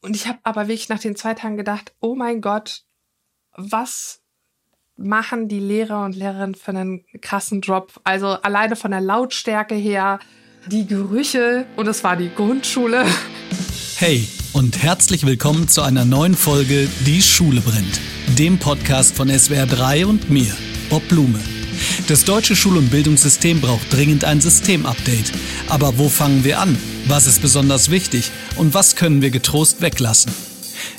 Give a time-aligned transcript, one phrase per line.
[0.00, 2.82] Und ich habe aber wirklich nach den zwei Tagen gedacht, oh mein Gott,
[3.56, 4.20] was
[4.96, 8.00] machen die Lehrer und Lehrerinnen für einen krassen Drop?
[8.04, 10.20] Also alleine von der Lautstärke her,
[10.66, 13.04] die Gerüche und es war die Grundschule.
[13.96, 18.00] Hey und herzlich willkommen zu einer neuen Folge Die Schule brennt,
[18.38, 20.56] dem Podcast von SWR 3 und mir,
[20.90, 21.40] Bob Blume.
[22.06, 25.32] Das deutsche Schul- und Bildungssystem braucht dringend ein Systemupdate.
[25.68, 26.78] Aber wo fangen wir an?
[27.06, 28.30] Was ist besonders wichtig?
[28.56, 30.32] Und was können wir getrost weglassen?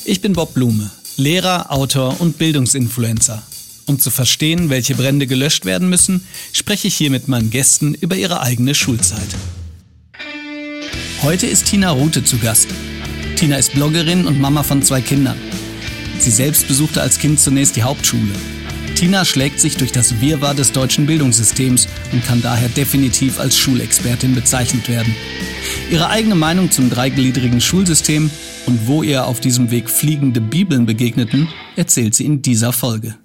[0.06, 3.44] Ich bin Bob Blume, Lehrer, Autor und Bildungsinfluencer.
[3.86, 8.16] Um zu verstehen, welche Brände gelöscht werden müssen, spreche ich hier mit meinen Gästen über
[8.16, 9.28] ihre eigene Schulzeit.
[11.24, 12.68] Heute ist Tina Rute zu Gast.
[13.36, 15.38] Tina ist Bloggerin und Mama von zwei Kindern.
[16.20, 18.34] Sie selbst besuchte als Kind zunächst die Hauptschule.
[19.00, 24.36] Tina schlägt sich durch das Wirrwarr des deutschen Bildungssystems und kann daher definitiv als Schulexpertin
[24.36, 25.16] bezeichnet werden.
[25.90, 28.30] Ihre eigene Meinung zum dreigliedrigen Schulsystem
[28.66, 33.16] und wo ihr auf diesem Weg fliegende Bibeln begegneten, erzählt sie in dieser Folge.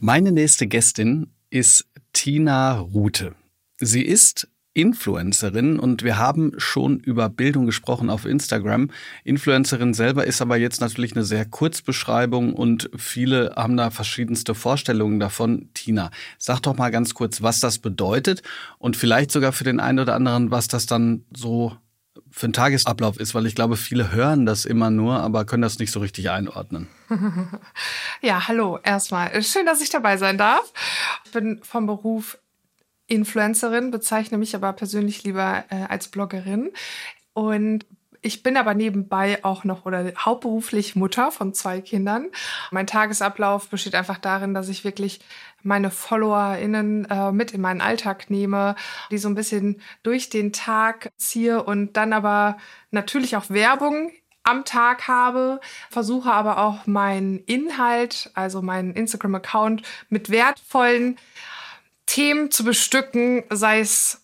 [0.00, 3.34] Meine nächste Gästin ist Tina Rute.
[3.76, 8.90] Sie ist Influencerin und wir haben schon über Bildung gesprochen auf Instagram.
[9.24, 15.18] Influencerin selber ist aber jetzt natürlich eine sehr Kurzbeschreibung und viele haben da verschiedenste Vorstellungen
[15.18, 15.70] davon.
[15.74, 18.42] Tina, sag doch mal ganz kurz, was das bedeutet
[18.78, 21.76] und vielleicht sogar für den einen oder anderen, was das dann so
[22.30, 25.78] für ein Tagesablauf ist, weil ich glaube, viele hören das immer nur, aber können das
[25.78, 26.88] nicht so richtig einordnen.
[28.20, 29.40] Ja, hallo erstmal.
[29.44, 30.72] Schön, dass ich dabei sein darf.
[31.24, 32.36] Ich bin vom Beruf
[33.08, 36.70] Influencerin, bezeichne mich aber persönlich lieber äh, als Bloggerin.
[37.32, 37.84] Und
[38.20, 42.26] ich bin aber nebenbei auch noch oder hauptberuflich Mutter von zwei Kindern.
[42.70, 45.20] Mein Tagesablauf besteht einfach darin, dass ich wirklich
[45.62, 48.74] meine FollowerInnen äh, mit in meinen Alltag nehme,
[49.10, 52.58] die so ein bisschen durch den Tag ziehe und dann aber
[52.90, 54.10] natürlich auch Werbung
[54.42, 61.18] am Tag habe, versuche aber auch meinen Inhalt, also meinen Instagram-Account mit wertvollen
[62.08, 64.22] Themen zu bestücken, sei es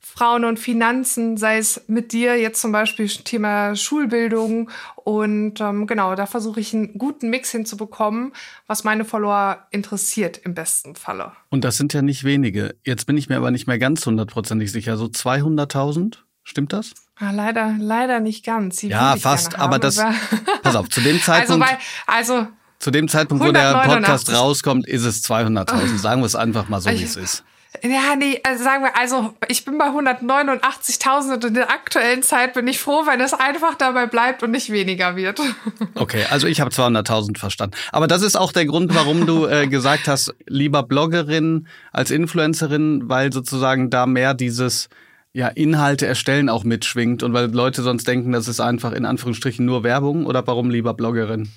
[0.00, 4.70] Frauen und Finanzen, sei es mit dir jetzt zum Beispiel Thema Schulbildung.
[4.96, 8.32] Und ähm, genau, da versuche ich einen guten Mix hinzubekommen,
[8.66, 11.32] was meine Follower interessiert im besten Falle.
[11.50, 12.74] Und das sind ja nicht wenige.
[12.84, 14.96] Jetzt bin ich mir aber nicht mehr ganz hundertprozentig sicher.
[14.96, 16.16] So 200.000?
[16.44, 16.94] Stimmt das?
[17.16, 18.78] Ah, leider, leider nicht ganz.
[18.78, 19.96] Sie ja, fast, aber das.
[20.62, 21.66] pass auf, zu dem also Zeitpunkt.
[21.66, 22.46] Also, bei, also
[22.78, 25.98] zu dem Zeitpunkt, wo der Podcast rauskommt, ist es 200.000.
[25.98, 27.44] Sagen wir es einfach mal so, wie es ist.
[27.82, 32.54] Ja, nee, also sagen wir, also ich bin bei 189.000 und in der aktuellen Zeit
[32.54, 35.40] bin ich froh, wenn es einfach dabei bleibt und nicht weniger wird.
[35.94, 37.74] Okay, also ich habe 200.000 verstanden.
[37.90, 43.08] Aber das ist auch der Grund, warum du äh, gesagt hast, lieber Bloggerin als Influencerin,
[43.08, 44.88] weil sozusagen da mehr dieses
[45.32, 49.64] ja, Inhalte erstellen auch mitschwingt und weil Leute sonst denken, das ist einfach in Anführungsstrichen
[49.64, 51.50] nur Werbung oder warum lieber Bloggerin?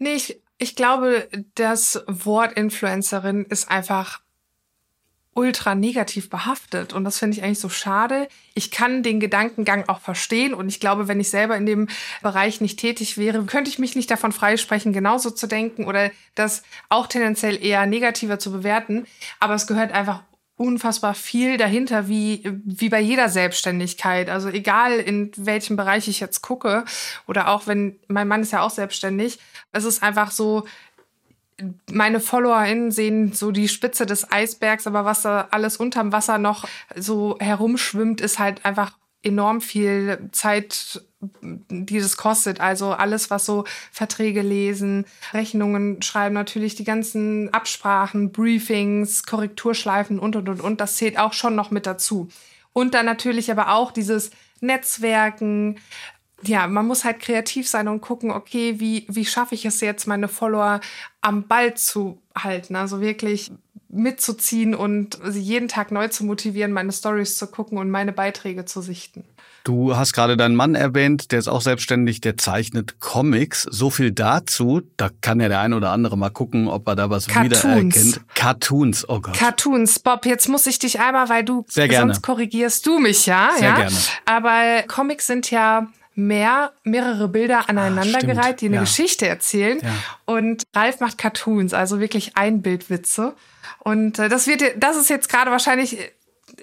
[0.00, 4.22] Nee, ich, ich glaube, das Wort Influencerin ist einfach
[5.34, 8.26] ultra negativ behaftet und das finde ich eigentlich so schade.
[8.54, 11.88] Ich kann den Gedankengang auch verstehen und ich glaube, wenn ich selber in dem
[12.22, 16.62] Bereich nicht tätig wäre, könnte ich mich nicht davon freisprechen, genauso zu denken oder das
[16.88, 19.06] auch tendenziell eher negativer zu bewerten.
[19.38, 20.22] Aber es gehört einfach
[20.60, 24.28] unfassbar viel dahinter, wie, wie bei jeder Selbstständigkeit.
[24.28, 26.84] Also egal, in welchem Bereich ich jetzt gucke
[27.26, 29.38] oder auch wenn, mein Mann ist ja auch selbstständig,
[29.72, 30.66] es ist einfach so,
[31.90, 36.68] meine FollowerInnen sehen so die Spitze des Eisbergs, aber was da alles unterm Wasser noch
[36.94, 41.02] so herumschwimmt, ist halt einfach enorm viel Zeit,
[41.40, 42.60] die das kostet.
[42.60, 50.36] Also alles, was so Verträge lesen, Rechnungen schreiben, natürlich die ganzen Absprachen, Briefings, Korrekturschleifen und,
[50.36, 50.80] und, und, und.
[50.80, 52.28] Das zählt auch schon noch mit dazu.
[52.72, 55.78] Und dann natürlich aber auch dieses Netzwerken.
[56.42, 60.06] Ja, man muss halt kreativ sein und gucken, okay, wie, wie schaffe ich es jetzt,
[60.06, 60.80] meine Follower
[61.20, 62.76] am Ball zu halten?
[62.76, 63.50] Also wirklich
[63.92, 68.64] mitzuziehen und sie jeden Tag neu zu motivieren, meine Stories zu gucken und meine Beiträge
[68.64, 69.24] zu sichten.
[69.64, 73.62] Du hast gerade deinen Mann erwähnt, der ist auch selbstständig, der zeichnet Comics.
[73.70, 77.10] So viel dazu, da kann ja der ein oder andere mal gucken, ob er da
[77.10, 77.64] was Cartoons.
[77.64, 78.20] wiedererkennt.
[78.34, 79.34] Cartoons, oh Gott.
[79.34, 82.14] Cartoons, Bob, jetzt muss ich dich einmal, weil du Sehr gerne.
[82.14, 83.50] sonst korrigierst du mich ja.
[83.58, 83.76] Sehr ja?
[83.76, 83.96] gerne.
[84.24, 88.80] Aber Comics sind ja mehr, mehrere Bilder aneinandergereiht, ah, die eine ja.
[88.82, 89.78] Geschichte erzählen.
[89.82, 89.90] Ja.
[90.26, 93.34] Und Ralf macht Cartoons, also wirklich Einbildwitze.
[93.78, 95.98] Und äh, das wird, das ist jetzt gerade wahrscheinlich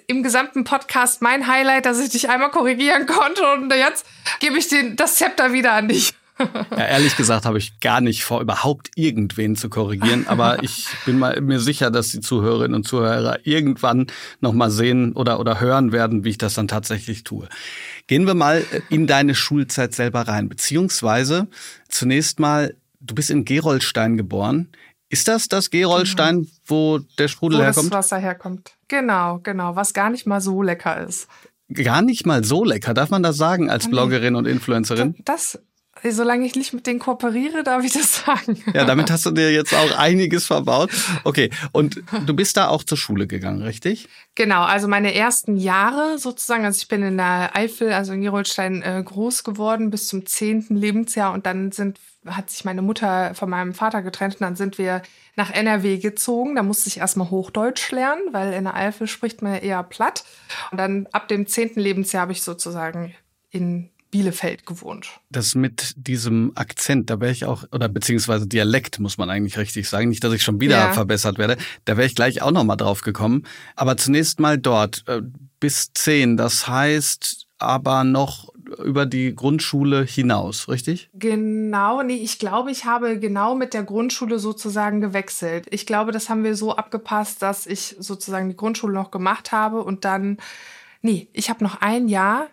[0.06, 3.42] im gesamten Podcast mein Highlight, dass ich dich einmal korrigieren konnte.
[3.52, 4.06] Und jetzt
[4.40, 6.14] gebe ich den, das Zepter wieder an dich.
[6.70, 11.18] Ja, ehrlich gesagt habe ich gar nicht vor, überhaupt irgendwen zu korrigieren, aber ich bin
[11.18, 14.06] mal mir sicher, dass die Zuhörerinnen und Zuhörer irgendwann
[14.40, 17.48] nochmal sehen oder, oder hören werden, wie ich das dann tatsächlich tue.
[18.06, 21.48] Gehen wir mal in deine Schulzeit selber rein, beziehungsweise
[21.88, 24.68] zunächst mal, du bist in Gerolstein geboren.
[25.10, 26.48] Ist das das Gerolstein, genau.
[26.66, 27.86] wo der Sprudel wo herkommt?
[27.86, 28.72] Wo das Wasser herkommt.
[28.88, 31.28] Genau, genau, was gar nicht mal so lecker ist.
[31.72, 35.16] Gar nicht mal so lecker, darf man das sagen als Bloggerin und Influencerin?
[35.24, 35.58] Das,
[36.02, 38.62] solange ich nicht mit denen kooperiere, darf ich das sagen.
[38.74, 40.90] Ja, damit hast du dir jetzt auch einiges verbaut.
[41.24, 44.08] Okay, und du bist da auch zur Schule gegangen, richtig?
[44.34, 48.82] Genau, also meine ersten Jahre sozusagen, also ich bin in der Eifel, also in Gerolstein,
[48.82, 53.48] äh, groß geworden bis zum zehnten Lebensjahr und dann sind hat sich meine Mutter von
[53.48, 55.02] meinem Vater getrennt und dann sind wir
[55.36, 56.56] nach NRW gezogen.
[56.56, 60.24] Da musste ich erstmal Hochdeutsch lernen, weil in der Eifel spricht man eher platt.
[60.70, 63.14] Und dann ab dem zehnten Lebensjahr habe ich sozusagen
[63.50, 65.20] in Bielefeld gewohnt.
[65.30, 69.88] Das mit diesem Akzent, da wäre ich auch, oder beziehungsweise Dialekt muss man eigentlich richtig
[69.88, 70.92] sagen, nicht, dass ich schon wieder ja.
[70.92, 73.44] verbessert werde, da wäre ich gleich auch nochmal drauf gekommen.
[73.76, 75.22] Aber zunächst mal dort, äh,
[75.60, 78.52] bis zehn, das heißt aber noch
[78.84, 81.10] über die Grundschule hinaus, richtig?
[81.14, 85.66] Genau, nee, ich glaube, ich habe genau mit der Grundschule sozusagen gewechselt.
[85.70, 89.82] Ich glaube, das haben wir so abgepasst, dass ich sozusagen die Grundschule noch gemacht habe
[89.82, 90.38] und dann,
[91.02, 92.48] nee, ich habe noch ein Jahr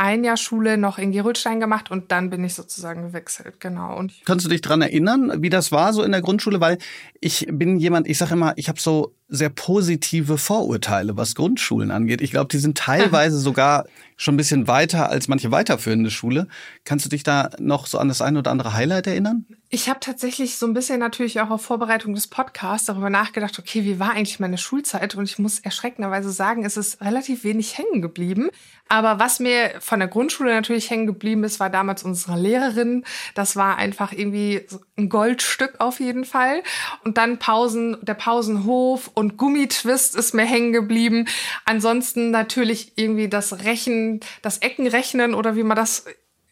[0.00, 3.98] ein Jahr Schule noch in Gerolstein gemacht und dann bin ich sozusagen gewechselt, genau.
[3.98, 6.58] Und Kannst du dich dran erinnern, wie das war so in der Grundschule?
[6.58, 6.78] Weil
[7.20, 12.20] ich bin jemand, ich sage immer, ich habe so sehr positive Vorurteile, was Grundschulen angeht.
[12.20, 13.86] Ich glaube, die sind teilweise sogar
[14.16, 16.46] schon ein bisschen weiter als manche weiterführende Schule.
[16.84, 19.46] Kannst du dich da noch so an das eine oder andere Highlight erinnern?
[19.70, 23.84] Ich habe tatsächlich so ein bisschen natürlich auch auf Vorbereitung des Podcasts darüber nachgedacht, okay,
[23.84, 25.14] wie war eigentlich meine Schulzeit?
[25.14, 28.50] Und ich muss erschreckenderweise sagen, es ist relativ wenig hängen geblieben.
[28.88, 33.04] Aber was mir von der Grundschule natürlich hängen geblieben ist, war damals unsere Lehrerin.
[33.36, 34.66] Das war einfach irgendwie
[34.98, 36.64] ein Goldstück auf jeden Fall.
[37.04, 41.26] Und dann Pausen, der Pausenhof und Gummitwist ist mir hängen geblieben.
[41.66, 46.06] Ansonsten natürlich irgendwie das Rechen, das Eckenrechnen oder wie man das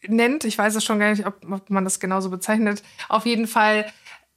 [0.07, 0.45] nennt.
[0.45, 2.83] Ich weiß es schon gar nicht, ob, ob man das genauso bezeichnet.
[3.09, 3.91] Auf jeden Fall,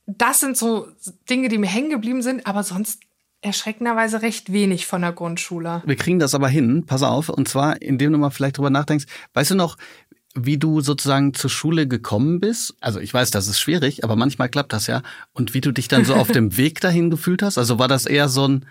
[0.07, 0.89] das sind so
[1.29, 3.03] Dinge, die mir hängen geblieben sind, aber sonst
[3.43, 5.83] erschreckenderweise recht wenig von der Grundschule.
[5.85, 9.07] Wir kriegen das aber hin, pass auf, und zwar, indem du mal vielleicht drüber nachdenkst,
[9.35, 9.77] weißt du noch,
[10.35, 12.75] wie du sozusagen zur Schule gekommen bist?
[12.81, 15.03] Also ich weiß, das ist schwierig, aber manchmal klappt das ja.
[15.33, 17.59] Und wie du dich dann so auf dem Weg dahin gefühlt hast?
[17.59, 18.67] Also war das eher so ein,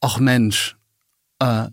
[0.00, 0.76] ach Mensch,
[1.40, 1.68] äh,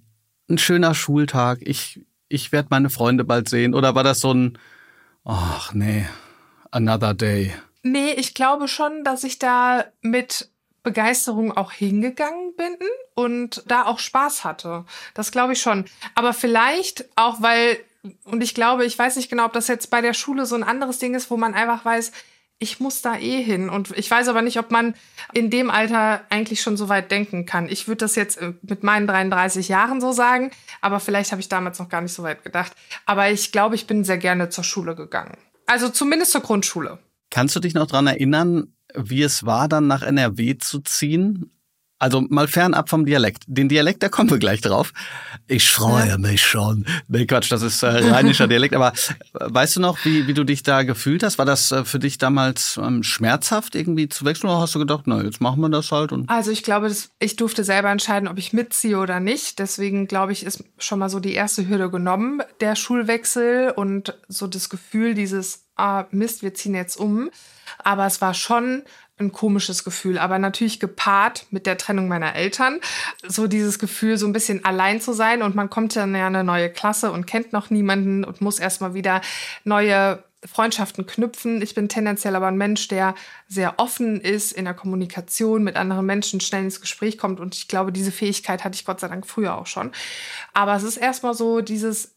[0.50, 3.74] ein schöner Schultag, ich, ich werde meine Freunde bald sehen?
[3.74, 4.58] Oder war das so ein,
[5.24, 6.06] ach nee,
[6.72, 7.54] another day?
[7.84, 10.50] Nee, ich glaube schon, dass ich da mit
[10.84, 12.76] Begeisterung auch hingegangen bin
[13.14, 14.86] und da auch Spaß hatte.
[15.14, 15.86] Das glaube ich schon.
[16.16, 17.78] Aber vielleicht auch, weil,
[18.24, 20.64] und ich glaube, ich weiß nicht genau, ob das jetzt bei der Schule so ein
[20.64, 22.12] anderes Ding ist, wo man einfach weiß,
[22.62, 23.70] ich muss da eh hin.
[23.70, 24.94] Und ich weiß aber nicht, ob man
[25.34, 27.68] in dem Alter eigentlich schon so weit denken kann.
[27.68, 31.50] Ich würde das jetzt äh, mit meinen 33 Jahren so sagen, aber vielleicht habe ich
[31.50, 32.74] damals noch gar nicht so weit gedacht.
[33.06, 35.38] Aber ich glaube, ich bin sehr gerne zur Schule gegangen.
[35.66, 37.00] Also zumindest zur Grundschule.
[37.32, 41.50] Kannst du dich noch dran erinnern, wie es war, dann nach NRW zu ziehen?
[42.02, 43.44] Also mal fernab vom Dialekt.
[43.46, 44.92] Den Dialekt, da kommen wir gleich drauf.
[45.48, 46.88] Ich freue mich schon.
[47.08, 48.74] Nee, Quatsch, das ist äh, rheinischer Dialekt.
[48.74, 48.94] Aber äh,
[49.40, 51.38] weißt du noch, wie, wie du dich da gefühlt hast?
[51.38, 54.50] War das äh, für dich damals ähm, schmerzhaft, irgendwie zu wechseln?
[54.50, 56.12] Oder hast du gedacht, na, jetzt machen wir das halt?
[56.12, 59.60] Und also ich glaube, das, ich durfte selber entscheiden, ob ich mitziehe oder nicht.
[59.60, 64.48] Deswegen glaube ich, ist schon mal so die erste Hürde genommen, der Schulwechsel und so
[64.48, 67.30] das Gefühl dieses, ah, Mist, wir ziehen jetzt um.
[67.84, 68.84] Aber es war schon
[69.22, 72.80] ein komisches Gefühl, aber natürlich gepaart mit der Trennung meiner Eltern.
[73.28, 76.36] So dieses Gefühl, so ein bisschen allein zu sein und man kommt dann ja in
[76.36, 79.22] eine neue Klasse und kennt noch niemanden und muss erstmal wieder
[79.64, 81.62] neue Freundschaften knüpfen.
[81.62, 83.14] Ich bin tendenziell aber ein Mensch, der
[83.48, 87.68] sehr offen ist in der Kommunikation mit anderen Menschen, schnell ins Gespräch kommt und ich
[87.68, 89.92] glaube, diese Fähigkeit hatte ich Gott sei Dank früher auch schon.
[90.54, 92.16] Aber es ist erstmal so dieses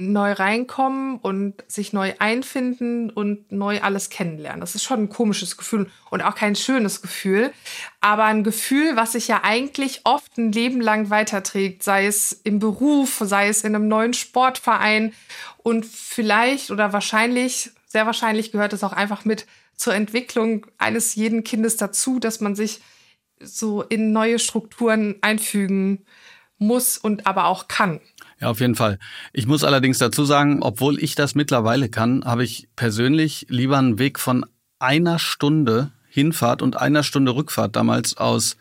[0.00, 4.60] neu reinkommen und sich neu einfinden und neu alles kennenlernen.
[4.60, 7.52] Das ist schon ein komisches Gefühl und auch kein schönes Gefühl,
[8.00, 12.58] aber ein Gefühl, was sich ja eigentlich oft ein Leben lang weiterträgt, sei es im
[12.58, 15.12] Beruf, sei es in einem neuen Sportverein
[15.58, 21.44] und vielleicht oder wahrscheinlich, sehr wahrscheinlich gehört es auch einfach mit zur Entwicklung eines jeden
[21.44, 22.80] Kindes dazu, dass man sich
[23.40, 26.04] so in neue Strukturen einfügen
[26.58, 28.00] muss und aber auch kann.
[28.40, 28.98] Ja, auf jeden Fall.
[29.32, 33.98] Ich muss allerdings dazu sagen, obwohl ich das mittlerweile kann, habe ich persönlich lieber einen
[33.98, 34.46] Weg von
[34.78, 38.56] einer Stunde Hinfahrt und einer Stunde Rückfahrt damals aus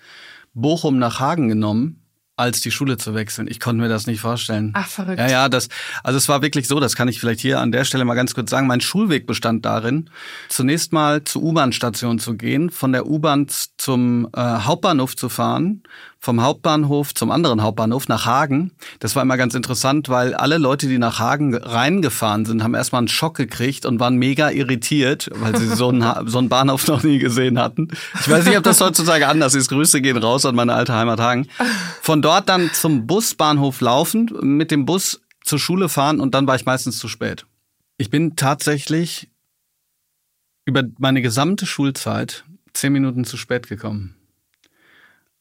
[0.53, 1.99] Bochum nach Hagen genommen,
[2.39, 3.47] als die Schule zu wechseln.
[3.49, 4.71] Ich konnte mir das nicht vorstellen.
[4.73, 5.19] Ach, verrückt.
[5.19, 5.67] Ja, ja, das,
[6.03, 8.33] also es war wirklich so, das kann ich vielleicht hier an der Stelle mal ganz
[8.33, 8.65] kurz sagen.
[8.65, 10.09] Mein Schulweg bestand darin,
[10.47, 15.83] zunächst mal zur U-Bahn-Station zu gehen, von der U-Bahn zum äh, Hauptbahnhof zu fahren,
[16.19, 18.71] vom Hauptbahnhof zum anderen Hauptbahnhof nach Hagen.
[18.99, 22.99] Das war immer ganz interessant, weil alle Leute, die nach Hagen reingefahren sind, haben erstmal
[22.99, 27.03] einen Schock gekriegt und waren mega irritiert, weil sie so einen, so einen Bahnhof noch
[27.03, 27.87] nie gesehen hatten.
[28.19, 29.69] Ich weiß nicht, ob das heutzutage anders ist.
[29.69, 31.47] Grüße gehen raus an meine alte Heimat Hagen.
[32.01, 36.55] Von dort dann zum Busbahnhof laufen, mit dem Bus zur Schule fahren und dann war
[36.55, 37.45] ich meistens zu spät.
[37.97, 39.29] Ich bin tatsächlich
[40.65, 44.18] über meine gesamte Schulzeit zehn Minuten zu spät gekommen.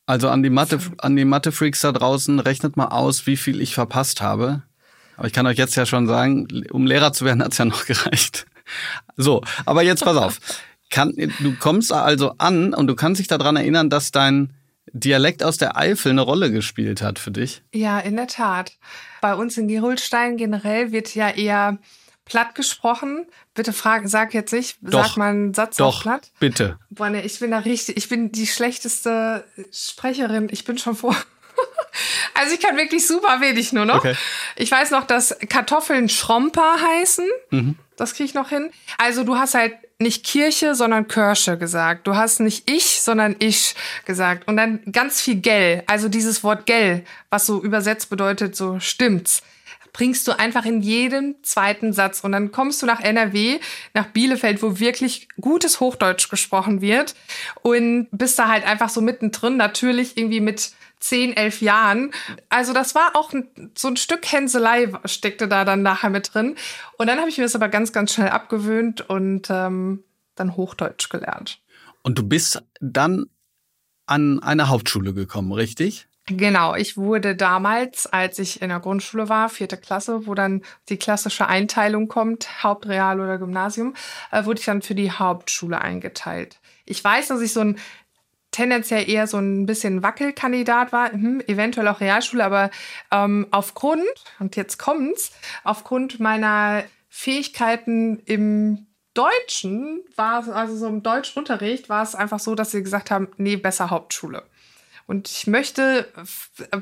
[0.09, 3.75] Also an die Mathe, an die Mathe-Freaks da draußen, rechnet mal aus, wie viel ich
[3.75, 4.63] verpasst habe.
[5.19, 7.85] Aber ich kann euch jetzt ja schon sagen, um Lehrer zu werden, hat's ja noch
[7.85, 8.47] gereicht.
[9.19, 10.41] So, aber jetzt pass auf.
[10.89, 14.55] Kann, du kommst also an und du kannst dich daran erinnern, dass dein
[14.95, 17.61] Dialekt aus der Eifel eine Rolle gespielt hat für dich?
[17.75, 18.73] Ja, in der Tat.
[19.21, 21.77] Bei uns in Gerolstein generell wird ja eher
[22.29, 23.27] platt gesprochen.
[23.55, 26.31] Bitte frag, sag jetzt nicht, doch, sag mal einen Satz doch, platt.
[26.39, 26.79] bitte.
[26.91, 30.49] Boah, nee, ich bin da richtig, ich bin die schlechteste Sprecherin.
[30.51, 31.17] Ich bin schon vor.
[32.35, 33.97] Also ich kann wirklich super wenig nur noch.
[33.97, 34.15] Okay.
[34.55, 37.27] Ich weiß noch, dass Kartoffeln Schromper heißen.
[37.51, 37.75] Mhm.
[37.97, 38.71] Das kriege ich noch hin.
[38.99, 42.07] Also du hast halt nicht Kirche, sondern Kirsche gesagt.
[42.07, 44.47] Du hast nicht ich, sondern ich gesagt.
[44.47, 45.83] Und dann ganz viel Gell.
[45.89, 49.43] Also dieses Wort Gell, was so übersetzt bedeutet, so stimmt's
[49.99, 52.21] bringst du einfach in jedem zweiten Satz.
[52.21, 53.59] Und dann kommst du nach NRW,
[53.95, 57.17] nach Bielefeld, wo wirklich gutes Hochdeutsch gesprochen wird
[57.63, 62.13] und bist da halt einfach so mittendrin, natürlich irgendwie mit zehn, elf Jahren.
[62.49, 63.33] Also das war auch
[63.77, 66.55] so ein Stück Hänselei steckte da dann nachher mit drin.
[66.97, 70.05] Und dann habe ich mir das aber ganz, ganz schnell abgewöhnt und ähm,
[70.37, 71.61] dann Hochdeutsch gelernt.
[72.03, 73.27] Und du bist dann
[74.07, 76.08] an eine Hauptschule gekommen, richtig?
[76.31, 80.99] Genau, ich wurde damals, als ich in der Grundschule war, vierte Klasse, wo dann die
[80.99, 83.95] klassische Einteilung kommt, Hauptreal oder Gymnasium,
[84.31, 86.61] äh, wurde ich dann für die Hauptschule eingeteilt.
[86.85, 87.79] Ich weiß, dass ich so ein
[88.51, 92.71] tendenziell eher so ein bisschen Wackelkandidat war, hm, eventuell auch Realschule, aber
[93.11, 94.03] ähm, aufgrund,
[94.39, 95.33] und jetzt kommt's,
[95.65, 102.55] aufgrund meiner Fähigkeiten im Deutschen war es, also so im Deutschunterricht war es einfach so,
[102.55, 104.43] dass sie gesagt haben, nee, besser Hauptschule.
[105.09, 106.07] Und ich möchte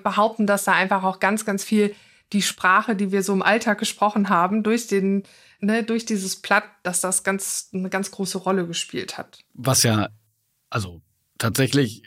[0.02, 1.94] behaupten, dass da einfach auch ganz, ganz viel
[2.32, 5.22] die Sprache, die wir so im Alltag gesprochen haben, durch den,
[5.60, 9.38] ne, durch dieses Platt, dass das ganz, eine ganz große Rolle gespielt hat.
[9.54, 10.08] Was ja,
[10.70, 11.02] also
[11.38, 12.02] tatsächlich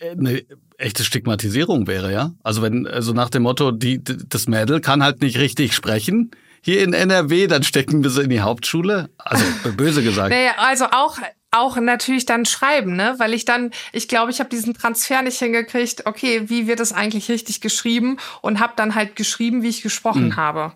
[0.00, 0.44] eine
[0.78, 2.32] echte Stigmatisierung wäre, ja.
[2.42, 6.32] Also wenn, also nach dem Motto, die, das Mädel kann halt nicht richtig sprechen.
[6.60, 9.10] Hier in NRW, dann stecken wir sie in die Hauptschule.
[9.16, 9.44] Also
[9.76, 10.30] böse gesagt.
[10.30, 11.18] Naja, also auch,
[11.50, 13.14] auch natürlich dann schreiben, ne?
[13.18, 16.92] Weil ich dann, ich glaube, ich habe diesen Transfer nicht hingekriegt, okay, wie wird es
[16.92, 20.36] eigentlich richtig geschrieben und habe dann halt geschrieben, wie ich gesprochen mhm.
[20.36, 20.72] habe.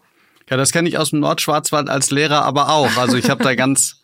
[0.49, 2.97] Ja, das kenne ich aus dem Nordschwarzwald als Lehrer aber auch.
[2.97, 4.03] Also ich habe da ganz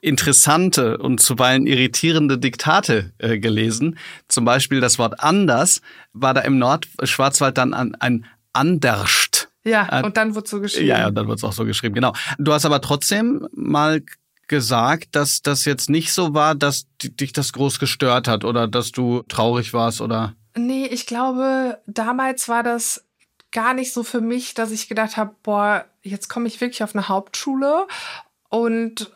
[0.00, 3.98] interessante und zuweilen irritierende Diktate äh, gelesen.
[4.28, 9.48] Zum Beispiel das Wort anders war da im Nordschwarzwald dann ein, ein anderscht.
[9.64, 10.86] Ja, äh, und dann wird so geschrieben.
[10.86, 12.14] Ja, ja, dann wird es auch so geschrieben, genau.
[12.38, 14.02] Du hast aber trotzdem mal
[14.50, 18.90] gesagt, dass das jetzt nicht so war, dass dich das groß gestört hat oder dass
[18.90, 20.34] du traurig warst oder?
[20.56, 23.06] Nee, ich glaube, damals war das
[23.52, 26.94] gar nicht so für mich, dass ich gedacht habe, boah, jetzt komme ich wirklich auf
[26.94, 27.86] eine Hauptschule
[28.48, 29.12] und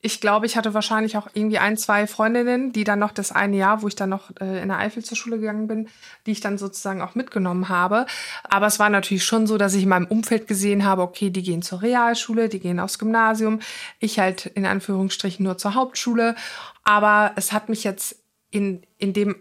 [0.00, 3.56] ich glaube, ich hatte wahrscheinlich auch irgendwie ein, zwei Freundinnen, die dann noch das eine
[3.56, 5.88] Jahr, wo ich dann noch äh, in der Eifel zur Schule gegangen bin,
[6.24, 8.06] die ich dann sozusagen auch mitgenommen habe.
[8.44, 11.42] Aber es war natürlich schon so, dass ich in meinem Umfeld gesehen habe, okay, die
[11.42, 13.58] gehen zur Realschule, die gehen aufs Gymnasium,
[13.98, 16.36] ich halt in Anführungsstrichen nur zur Hauptschule.
[16.84, 18.20] Aber es hat mich jetzt
[18.50, 19.34] in, in dem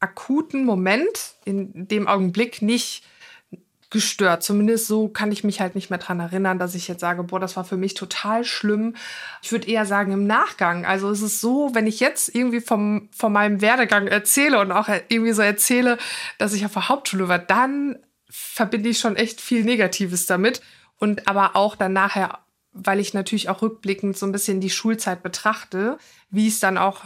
[0.00, 3.04] akuten Moment, in dem Augenblick nicht
[3.92, 4.42] gestört.
[4.42, 7.38] Zumindest so kann ich mich halt nicht mehr dran erinnern, dass ich jetzt sage, boah,
[7.38, 8.96] das war für mich total schlimm.
[9.42, 10.84] Ich würde eher sagen im Nachgang.
[10.84, 14.88] Also es ist so, wenn ich jetzt irgendwie vom, von meinem Werdegang erzähle und auch
[15.08, 15.98] irgendwie so erzähle,
[16.38, 20.62] dass ich auf der Hauptschule war, dann verbinde ich schon echt viel Negatives damit.
[20.98, 22.38] Und aber auch dann nachher,
[22.72, 25.98] weil ich natürlich auch rückblickend so ein bisschen die Schulzeit betrachte,
[26.30, 27.04] wie es dann auch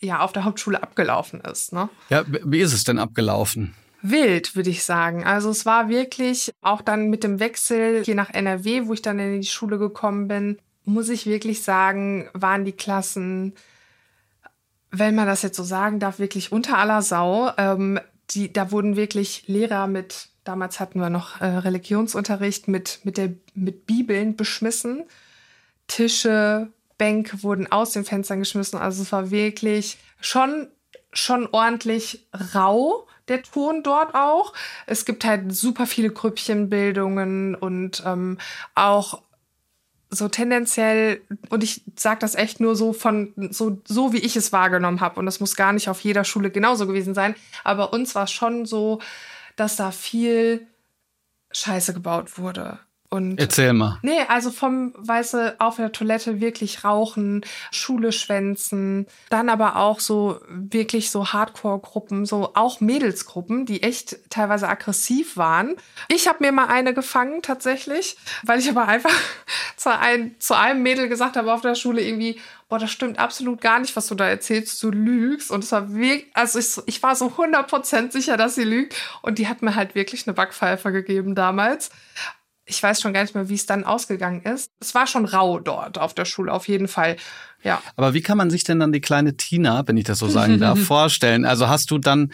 [0.00, 1.72] ja auf der Hauptschule abgelaufen ist.
[1.72, 1.88] Ne?
[2.10, 3.74] Ja, wie ist es denn abgelaufen?
[4.02, 5.24] Wild, würde ich sagen.
[5.24, 9.18] Also es war wirklich auch dann mit dem Wechsel hier nach NRW, wo ich dann
[9.18, 13.54] in die Schule gekommen bin, muss ich wirklich sagen, waren die Klassen,
[14.90, 17.52] wenn man das jetzt so sagen darf, wirklich unter aller Sau.
[17.56, 23.16] Ähm, die, da wurden wirklich Lehrer mit, damals hatten wir noch äh, Religionsunterricht, mit, mit,
[23.16, 25.04] der, mit Bibeln beschmissen.
[25.86, 26.68] Tische,
[26.98, 28.78] Bänke wurden aus den Fenstern geschmissen.
[28.78, 30.68] Also es war wirklich schon,
[31.12, 34.52] schon ordentlich rau der Ton dort auch.
[34.86, 38.38] Es gibt halt super viele Grüppchenbildungen und ähm,
[38.74, 39.22] auch
[40.14, 44.52] so tendenziell, und ich sage das echt nur so von, so, so wie ich es
[44.52, 47.34] wahrgenommen habe, und das muss gar nicht auf jeder Schule genauso gewesen sein,
[47.64, 49.00] aber uns war schon so,
[49.56, 50.66] dass da viel
[51.50, 52.78] Scheiße gebaut wurde.
[53.12, 53.98] Und Erzähl mal.
[54.00, 60.40] Nee, also vom weiße auf der Toilette wirklich rauchen, Schule schwänzen, dann aber auch so
[60.48, 65.76] wirklich so Hardcore-Gruppen, so auch Mädelsgruppen, die echt teilweise aggressiv waren.
[66.08, 69.12] Ich habe mir mal eine gefangen tatsächlich, weil ich aber einfach
[69.76, 72.40] zu, ein, zu einem Mädel gesagt habe auf der Schule irgendwie,
[72.70, 75.50] boah, das stimmt absolut gar nicht, was du da erzählst, du lügst.
[75.50, 78.96] Und es war wirklich, also ich, ich war so 100% sicher, dass sie lügt.
[79.20, 81.90] Und die hat mir halt wirklich eine Backpfeife gegeben damals
[82.64, 84.70] ich weiß schon gar nicht mehr, wie es dann ausgegangen ist.
[84.80, 87.16] Es war schon rau dort auf der Schule, auf jeden Fall.
[87.62, 87.82] Ja.
[87.96, 90.60] Aber wie kann man sich denn dann die kleine Tina, wenn ich das so sagen
[90.60, 91.44] darf, vorstellen?
[91.44, 92.32] Also hast du dann,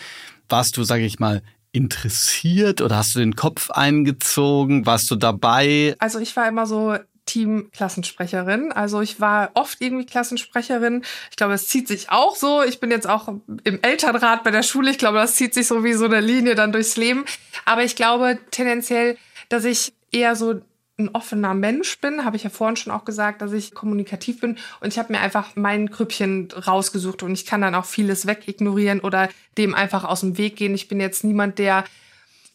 [0.49, 1.43] warst du, sage ich mal,
[1.73, 4.87] interessiert oder hast du den Kopf eingezogen?
[4.87, 5.95] Warst du dabei?
[5.99, 8.73] Also ich war immer so Team-Klassensprecherin.
[8.73, 11.05] Also ich war oft irgendwie Klassensprecherin.
[11.31, 12.63] Ich glaube, es zieht sich auch so.
[12.63, 14.91] Ich bin jetzt auch im Elternrat bei der Schule.
[14.91, 17.25] Ich glaube, das zieht sich so wie so eine Linie dann durchs Leben.
[17.67, 19.19] Aber ich glaube tendenziell,
[19.51, 20.61] dass ich eher so
[20.99, 24.59] ein offener Mensch bin, habe ich ja vorhin schon auch gesagt, dass ich kommunikativ bin
[24.81, 29.01] und ich habe mir einfach mein Grüppchen rausgesucht und ich kann dann auch vieles wegignorieren
[29.01, 30.75] oder dem einfach aus dem Weg gehen.
[30.75, 31.85] Ich bin jetzt niemand, der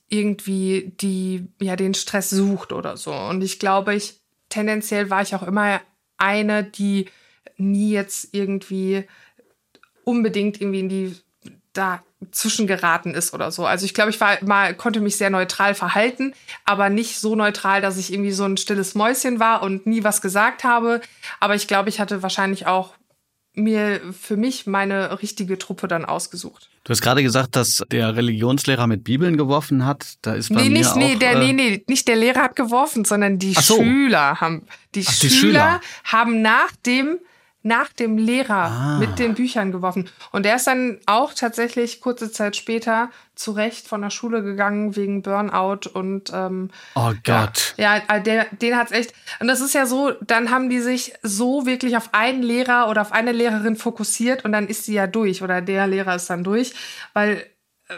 [0.09, 4.19] irgendwie die ja den Stress sucht oder so und ich glaube, ich
[4.49, 5.79] tendenziell war ich auch immer
[6.17, 7.05] eine, die
[7.55, 9.05] nie jetzt irgendwie
[10.03, 11.15] unbedingt irgendwie in die
[11.71, 13.65] da zwischengeraten ist oder so.
[13.65, 16.33] Also ich glaube, ich war mal, konnte mich sehr neutral verhalten,
[16.65, 20.21] aber nicht so neutral, dass ich irgendwie so ein stilles Mäuschen war und nie was
[20.21, 21.01] gesagt habe.
[21.39, 22.93] Aber ich glaube, ich hatte wahrscheinlich auch
[23.55, 26.69] mir für mich meine richtige Truppe dann ausgesucht.
[26.83, 30.15] Du hast gerade gesagt, dass der Religionslehrer mit Bibeln geworfen hat.
[30.21, 32.41] Da ist bei nee, mir nicht, auch, nee, der, äh, nee, nee, nicht der Lehrer
[32.41, 33.77] hat geworfen, sondern die so.
[33.77, 34.63] Schüler haben,
[34.95, 37.19] die, Ach, Schüler, die Schüler haben nach dem
[37.63, 38.97] nach dem Lehrer ah.
[38.99, 40.09] mit den Büchern geworfen.
[40.31, 45.21] Und der ist dann auch tatsächlich kurze Zeit später zurecht von der Schule gegangen wegen
[45.21, 47.73] Burnout und ähm, Oh Gott.
[47.77, 49.13] Ja, ja der, den hat's echt.
[49.39, 53.01] Und das ist ja so, dann haben die sich so wirklich auf einen Lehrer oder
[53.01, 56.43] auf eine Lehrerin fokussiert und dann ist sie ja durch oder der Lehrer ist dann
[56.43, 56.73] durch,
[57.13, 57.45] weil
[57.87, 57.95] äh,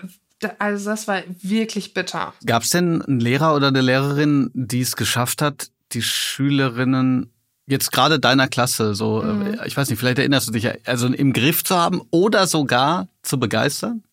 [0.59, 2.33] also das war wirklich bitter.
[2.45, 7.31] Gab es denn einen Lehrer oder eine Lehrerin, die es geschafft hat, die Schülerinnen
[7.67, 9.59] jetzt gerade deiner Klasse, so, äh, mhm.
[9.65, 13.39] ich weiß nicht, vielleicht erinnerst du dich, also im Griff zu haben oder sogar zu
[13.39, 14.03] begeistern?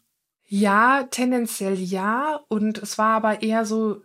[0.48, 2.40] Ja, tendenziell ja.
[2.48, 4.02] Und es war aber eher so,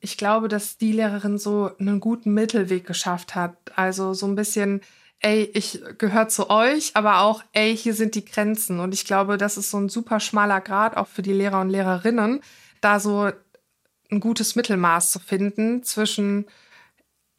[0.00, 3.56] ich glaube, dass die Lehrerin so einen guten Mittelweg geschafft hat.
[3.76, 4.80] Also so ein bisschen,
[5.20, 8.80] ey, ich gehöre zu euch, aber auch, ey, hier sind die Grenzen.
[8.80, 11.70] Und ich glaube, das ist so ein super schmaler Grad auch für die Lehrer und
[11.70, 12.40] Lehrerinnen,
[12.80, 13.30] da so
[14.10, 16.46] ein gutes Mittelmaß zu finden zwischen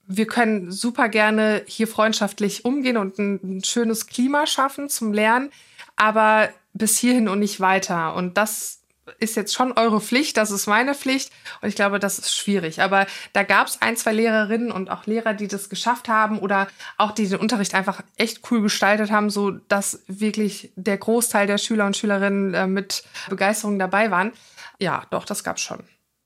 [0.07, 5.51] wir können super gerne hier freundschaftlich umgehen und ein, ein, schönes Klima schaffen zum Lernen,
[5.95, 8.15] aber bis hierhin und nicht weiter.
[8.15, 8.81] Und das
[9.19, 12.81] ist jetzt schon eure Pflicht, das ist meine Pflicht und ich glaube, das ist schwierig.
[12.81, 16.67] Aber da gab es ein, zwei Lehrerinnen und auch Lehrer, die das geschafft haben oder
[16.97, 21.57] auch die den Unterricht einfach echt cool gestaltet haben, so dass wirklich der Großteil der
[21.57, 24.33] Schüler und Schülerinnen äh, mit Begeisterung dabei waren.
[24.79, 25.83] Ja, doch, das gab's schon.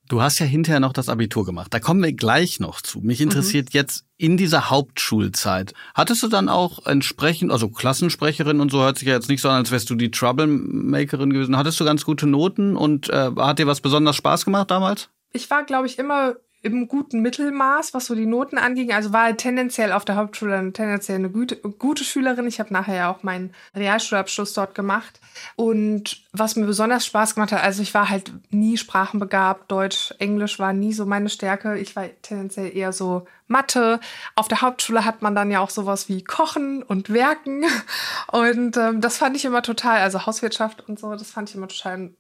[0.10, 1.72] Du hast ja hinterher noch das Abitur gemacht.
[1.72, 3.00] Da kommen wir gleich noch zu.
[3.00, 3.74] Mich interessiert mhm.
[3.74, 5.76] jetzt in dieser Hauptschulzeit.
[5.94, 9.50] Hattest du dann auch entsprechend, also Klassensprecherin und so hört sich ja jetzt nicht so
[9.50, 11.56] an, als wärst du die Troublemakerin gewesen.
[11.56, 15.10] Hattest du ganz gute Noten und äh, hat dir was besonders Spaß gemacht damals?
[15.32, 18.92] Ich war, glaube ich, immer im guten Mittelmaß, was so die Noten anging.
[18.92, 22.48] Also war tendenziell auf der Hauptschule tendenziell eine gute, gute Schülerin.
[22.48, 25.22] Ich habe nachher ja auch meinen Realschulabschluss dort gemacht.
[25.56, 29.72] Und was mir besonders Spaß gemacht hat, also ich war halt nie sprachenbegabt.
[29.72, 31.78] Deutsch, Englisch war nie so meine Stärke.
[31.78, 34.02] Ich war tendenziell eher so Mathe.
[34.36, 37.64] Auf der Hauptschule hat man dann ja auch sowas wie Kochen und Werken.
[38.32, 41.68] Und ähm, das fand ich immer total, also Hauswirtschaft und so, das fand ich immer
[41.68, 42.12] total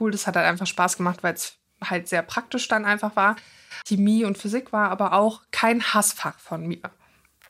[0.00, 0.10] cool.
[0.10, 3.36] Das hat halt einfach Spaß gemacht, weil es halt sehr praktisch dann einfach war.
[3.86, 6.80] Chemie und Physik war aber auch kein Hassfach von mir.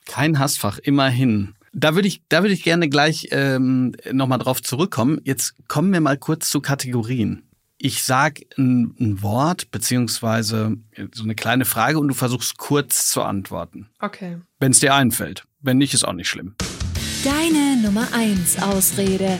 [0.06, 1.54] Kein Hassfach, immerhin.
[1.72, 5.20] Da würde ich, da würde ich gerne gleich ähm, nochmal drauf zurückkommen.
[5.24, 7.48] Jetzt kommen wir mal kurz zu Kategorien.
[7.78, 10.76] Ich sag ein, ein Wort beziehungsweise
[11.12, 13.88] so eine kleine Frage und du versuchst kurz zu antworten.
[14.00, 14.38] Okay.
[14.60, 15.44] Wenn es dir einfällt.
[15.60, 16.54] Wenn nicht, ist auch nicht schlimm.
[17.24, 19.38] Deine Nummer 1 Ausrede.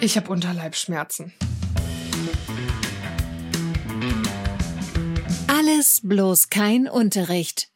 [0.00, 1.32] Ich habe Unterleibsschmerzen.
[5.82, 7.68] Alles bloß kein Unterricht.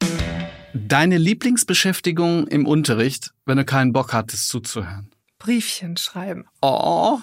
[0.73, 5.11] Deine Lieblingsbeschäftigung im Unterricht, wenn du keinen Bock hattest zuzuhören?
[5.41, 6.45] Briefchen schreiben.
[6.63, 7.19] Oh,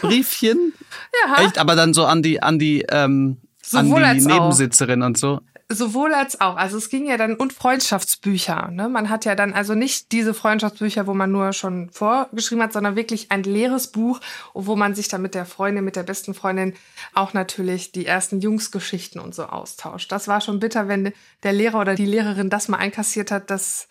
[0.00, 0.74] Briefchen?
[1.26, 1.44] Ja.
[1.44, 1.58] Echt?
[1.58, 3.38] Aber dann so an die, an die, ähm,
[3.72, 4.30] an die als auch.
[4.30, 5.40] Nebensitzerin und so.
[5.74, 6.56] Sowohl als auch.
[6.56, 8.68] Also es ging ja dann und Freundschaftsbücher.
[8.70, 8.88] Ne?
[8.88, 12.96] Man hat ja dann also nicht diese Freundschaftsbücher, wo man nur schon vorgeschrieben hat, sondern
[12.96, 14.20] wirklich ein leeres Buch,
[14.54, 16.74] wo man sich dann mit der Freundin, mit der besten Freundin
[17.14, 20.10] auch natürlich die ersten Jungsgeschichten und so austauscht.
[20.12, 23.50] Das war schon bitter, wenn der Lehrer oder die Lehrerin das mal einkassiert hat.
[23.50, 23.88] Das,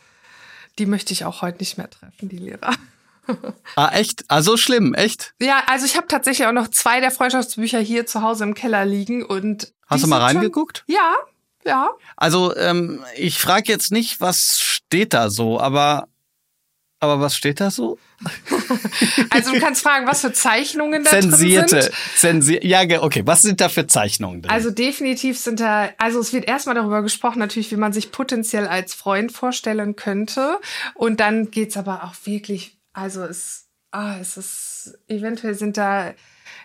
[0.79, 2.71] die möchte ich auch heute nicht mehr treffen, die Lehrer.
[3.75, 4.25] Ah, echt?
[4.27, 5.33] Ah, so schlimm, echt?
[5.39, 8.83] Ja, also ich habe tatsächlich auch noch zwei der Freundschaftsbücher hier zu Hause im Keller
[8.83, 10.83] liegen und Hast du mal sind schon- reingeguckt?
[10.87, 11.13] Ja,
[11.65, 11.89] ja.
[12.15, 16.07] Also, ähm, ich frage jetzt nicht, was steht da so, aber,
[16.99, 17.97] aber was steht da so?
[19.29, 21.93] Also du kannst fragen, was für Zeichnungen da drin Zensierte, sind.
[22.15, 24.51] zensier ja, okay, was sind da für Zeichnungen drin?
[24.51, 28.67] Also definitiv sind da, also es wird erstmal darüber gesprochen, natürlich, wie man sich potenziell
[28.67, 30.59] als Freund vorstellen könnte.
[30.93, 36.13] Und dann geht's aber auch wirklich, also es, ah, es ist, eventuell sind da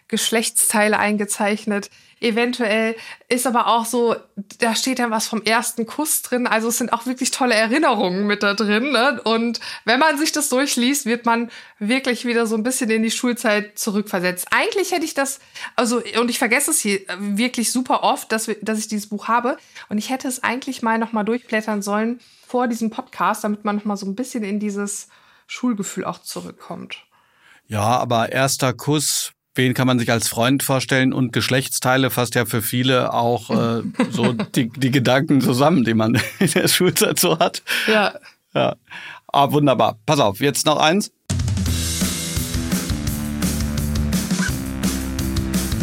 [0.09, 1.91] Geschlechtsteile eingezeichnet.
[2.19, 2.97] Eventuell
[3.29, 4.17] ist aber auch so,
[4.59, 6.47] da steht dann was vom ersten Kuss drin.
[6.47, 8.93] Also es sind auch wirklich tolle Erinnerungen mit da drin.
[8.93, 9.21] Ne?
[9.25, 13.11] Und wenn man sich das durchliest, wird man wirklich wieder so ein bisschen in die
[13.11, 14.47] Schulzeit zurückversetzt.
[14.51, 15.41] Eigentlich hätte ich das,
[15.75, 19.29] also, und ich vergesse es hier wirklich super oft, dass, wir, dass ich dieses Buch
[19.29, 19.59] habe.
[19.91, 23.99] Und ich hätte es eigentlich mal nochmal durchblättern sollen vor diesem Podcast, damit man nochmal
[23.99, 25.09] so ein bisschen in dieses
[25.49, 27.05] Schulgefühl auch zurückkommt.
[27.67, 31.13] ja, aber erster Kuss, wen kann man sich als Freund vorstellen?
[31.13, 36.15] Und Geschlechtsteile fasst ja für viele auch äh, so die, die Gedanken zusammen, die man
[36.39, 37.63] in der Schulzeit so hat.
[37.87, 38.15] Ja.
[38.55, 38.77] Ja.
[39.33, 39.99] Ah, wunderbar.
[40.07, 41.13] Pass auf, jetzt noch eins.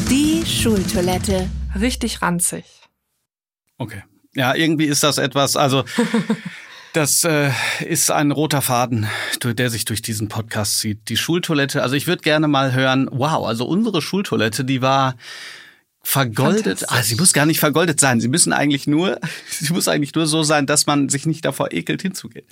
[0.10, 1.50] Die Schultoilette.
[1.80, 2.66] Richtig ranzig.
[3.78, 4.04] Okay.
[4.36, 5.84] Ja, irgendwie ist das etwas, also
[6.94, 7.52] das äh,
[7.86, 9.08] ist ein roter Faden,
[9.44, 11.10] der sich durch diesen Podcast zieht.
[11.10, 15.16] Die Schultoilette, also ich würde gerne mal hören, wow, also unsere Schultoilette, die war
[16.04, 16.86] vergoldet.
[16.90, 18.20] Ah, sie muss gar nicht vergoldet sein.
[18.20, 21.72] Sie müssen eigentlich nur, sie muss eigentlich nur so sein, dass man sich nicht davor
[21.72, 22.46] ekelt hinzugehen.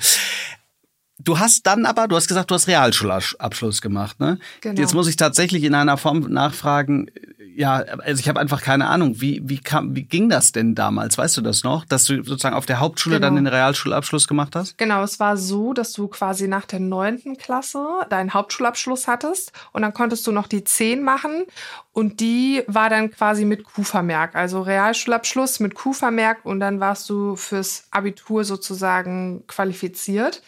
[1.24, 4.40] Du hast dann aber, du hast gesagt, du hast Realschulabschluss gemacht, ne?
[4.62, 4.80] Genau.
[4.80, 7.10] Jetzt muss ich tatsächlich in einer Form nachfragen,
[7.56, 11.18] ja, also ich habe einfach keine Ahnung, wie, wie, kam, wie ging das denn damals?
[11.18, 11.84] Weißt du das noch?
[11.86, 13.28] Dass du sozusagen auf der Hauptschule Genau.
[13.28, 14.78] dann den Realschulabschluss gemacht hast?
[14.78, 19.82] Genau, es war so, dass du quasi nach der neunten Klasse deinen Hauptschulabschluss hattest und
[19.82, 21.44] dann konntest du noch die 10 machen
[21.92, 27.36] und die war dann quasi mit Q-Vermerk, also Realschulabschluss mit Q-Vermerk und dann warst du
[27.36, 30.42] fürs Abitur sozusagen qualifiziert.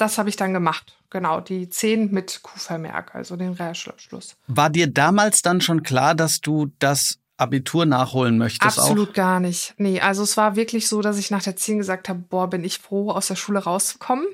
[0.00, 0.96] Das habe ich dann gemacht.
[1.10, 4.36] Genau, die 10 mit Q-Vermerk, also den Realschulabschluss.
[4.46, 9.14] War dir damals dann schon klar, dass du das Abitur nachholen möchtest Absolut auch?
[9.14, 9.74] gar nicht.
[9.76, 12.64] Nee, also es war wirklich so, dass ich nach der 10 gesagt habe, boah, bin
[12.64, 14.26] ich froh, aus der Schule rauszukommen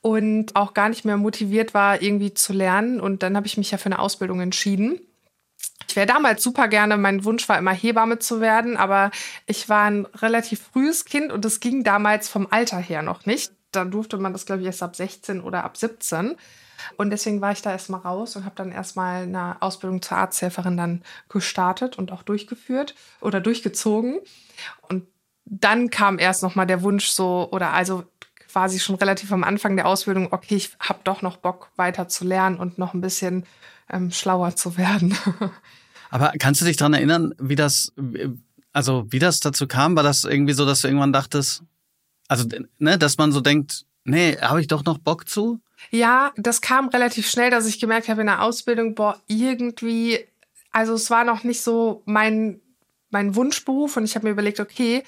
[0.00, 3.00] und auch gar nicht mehr motiviert war, irgendwie zu lernen.
[3.00, 5.00] Und dann habe ich mich ja für eine Ausbildung entschieden.
[5.88, 9.12] Ich wäre damals super gerne, mein Wunsch war immer Hebamme zu werden, aber
[9.46, 13.52] ich war ein relativ frühes Kind und es ging damals vom Alter her noch nicht.
[13.76, 16.36] Da durfte man das, glaube ich, erst ab 16 oder ab 17.
[16.96, 20.76] Und deswegen war ich da erstmal raus und habe dann erstmal eine Ausbildung zur Arzthelferin
[20.76, 24.18] dann gestartet und auch durchgeführt oder durchgezogen.
[24.88, 25.06] Und
[25.44, 28.04] dann kam erst nochmal der Wunsch so, oder also
[28.50, 32.24] quasi schon relativ am Anfang der Ausbildung, okay, ich habe doch noch Bock weiter zu
[32.24, 33.46] lernen und noch ein bisschen
[33.90, 35.16] ähm, schlauer zu werden.
[36.10, 37.92] Aber kannst du dich dran erinnern, wie das,
[38.72, 39.96] also wie das dazu kam?
[39.96, 41.64] War das irgendwie so, dass du irgendwann dachtest,
[42.28, 42.46] also
[42.78, 45.60] ne, dass man so denkt, nee, habe ich doch noch Bock zu?
[45.90, 50.20] Ja, das kam relativ schnell, dass ich gemerkt habe in der Ausbildung, boah, irgendwie,
[50.70, 52.60] also es war noch nicht so mein,
[53.10, 55.04] mein Wunschberuf und ich habe mir überlegt, okay,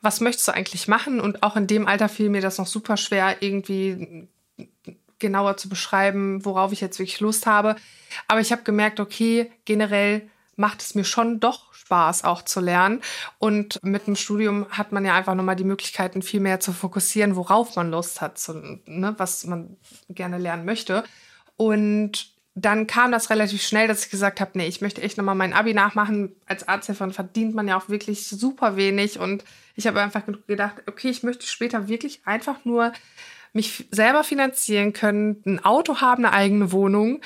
[0.00, 1.20] was möchtest du eigentlich machen?
[1.20, 4.28] Und auch in dem Alter fiel mir das noch super schwer, irgendwie
[5.18, 7.76] genauer zu beschreiben, worauf ich jetzt wirklich Lust habe.
[8.28, 13.00] Aber ich habe gemerkt, okay, generell macht es mir schon doch Spaß, auch zu lernen.
[13.38, 17.36] Und mit dem Studium hat man ja einfach nochmal die Möglichkeiten, viel mehr zu fokussieren,
[17.36, 19.76] worauf man Lust hat, zu, ne, was man
[20.08, 21.04] gerne lernen möchte.
[21.56, 25.36] Und dann kam das relativ schnell, dass ich gesagt habe, nee, ich möchte echt nochmal
[25.36, 26.34] mein Abi nachmachen.
[26.46, 29.18] Als Arzthelferin verdient man ja auch wirklich super wenig.
[29.18, 29.44] Und
[29.76, 32.92] ich habe einfach gedacht, okay, ich möchte später wirklich einfach nur
[33.52, 37.20] mich selber finanzieren können, ein Auto haben, eine eigene Wohnung.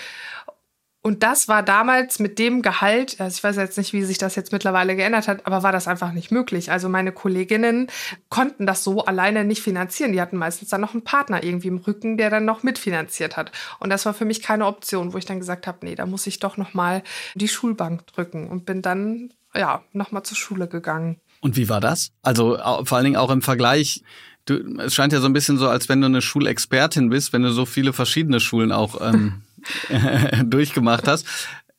[1.04, 4.36] Und das war damals mit dem Gehalt, also ich weiß jetzt nicht, wie sich das
[4.36, 6.70] jetzt mittlerweile geändert hat, aber war das einfach nicht möglich.
[6.70, 7.88] Also meine Kolleginnen
[8.28, 10.12] konnten das so alleine nicht finanzieren.
[10.12, 13.50] Die hatten meistens dann noch einen Partner irgendwie im Rücken, der dann noch mitfinanziert hat.
[13.80, 16.28] Und das war für mich keine Option, wo ich dann gesagt habe, nee, da muss
[16.28, 17.02] ich doch noch mal
[17.34, 21.20] die Schulbank drücken und bin dann ja noch mal zur Schule gegangen.
[21.40, 22.12] Und wie war das?
[22.22, 24.04] Also vor allen Dingen auch im Vergleich.
[24.44, 27.42] Du, es scheint ja so ein bisschen so, als wenn du eine Schulexpertin bist, wenn
[27.42, 29.42] du so viele verschiedene Schulen auch ähm,
[30.44, 31.26] durchgemacht hast.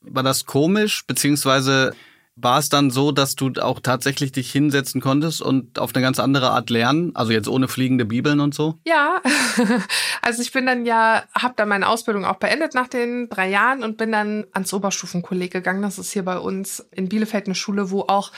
[0.02, 1.94] War das komisch, beziehungsweise
[2.36, 6.20] war es dann so, dass du auch tatsächlich dich hinsetzen konntest und auf eine ganz
[6.20, 7.16] andere Art lernen?
[7.16, 8.80] Also jetzt ohne fliegende Bibeln und so?
[8.86, 9.22] Ja,
[10.22, 13.84] also ich bin dann ja, habe dann meine Ausbildung auch beendet nach den drei Jahren
[13.84, 15.84] und bin dann ans Oberstufenkolleg gegangen.
[15.84, 18.32] Das ist hier bei uns in Bielefeld eine Schule, wo auch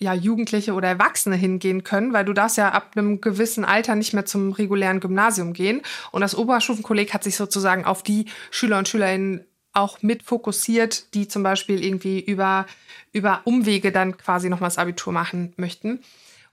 [0.00, 4.14] ja Jugendliche oder Erwachsene hingehen können, weil du darfst ja ab einem gewissen Alter nicht
[4.14, 5.82] mehr zum regulären Gymnasium gehen.
[6.10, 11.28] Und das Oberstufenkolleg hat sich sozusagen auf die Schüler und Schülerinnen auch mit fokussiert, die
[11.28, 12.66] zum Beispiel irgendwie über,
[13.12, 16.00] über Umwege dann quasi nochmal das Abitur machen möchten.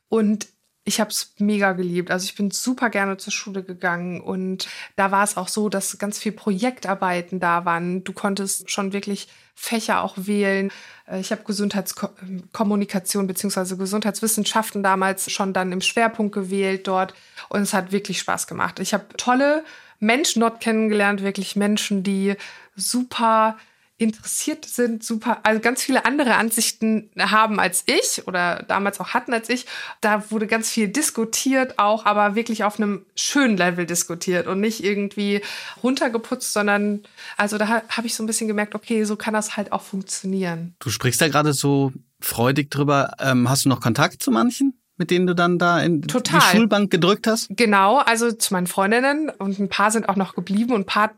[0.09, 0.47] Und
[0.87, 2.11] ich habe es mega geliebt.
[2.11, 5.97] Also ich bin super gerne zur Schule gegangen und da war es auch so, dass
[5.97, 8.05] ganz viel Projektarbeiten da waren.
[8.05, 10.71] Du konntest schon wirklich Fächer auch wählen.
[11.05, 17.13] Äh, ich habe Gesundheitskommunikation beziehungsweise Gesundheitswissenschaften damals schon dann im Schwerpunkt gewählt dort
[17.49, 18.79] und es hat wirklich Spaß gemacht.
[18.79, 19.65] Ich habe tolle
[19.99, 22.35] Menschen dort kennengelernt, wirklich Menschen, die
[22.77, 23.57] super
[23.99, 29.33] interessiert sind, super, also ganz viele andere Ansichten haben als ich oder damals auch hatten
[29.33, 29.65] als ich.
[30.01, 34.83] Da wurde ganz viel diskutiert auch, aber wirklich auf einem schönen Level diskutiert und nicht
[34.83, 35.41] irgendwie
[35.81, 37.03] runtergeputzt, sondern
[37.37, 40.75] also da habe ich so ein bisschen gemerkt, okay, so kann das halt auch funktionieren.
[40.79, 43.13] Du sprichst da gerade so freudig drüber.
[43.19, 44.79] Ähm, hast du noch Kontakt zu manchen?
[44.97, 46.39] Mit denen du dann da in Total.
[46.39, 47.49] die Schulbank gedrückt hast?
[47.51, 51.11] Genau, also zu meinen Freundinnen und ein paar sind auch noch geblieben und ein paar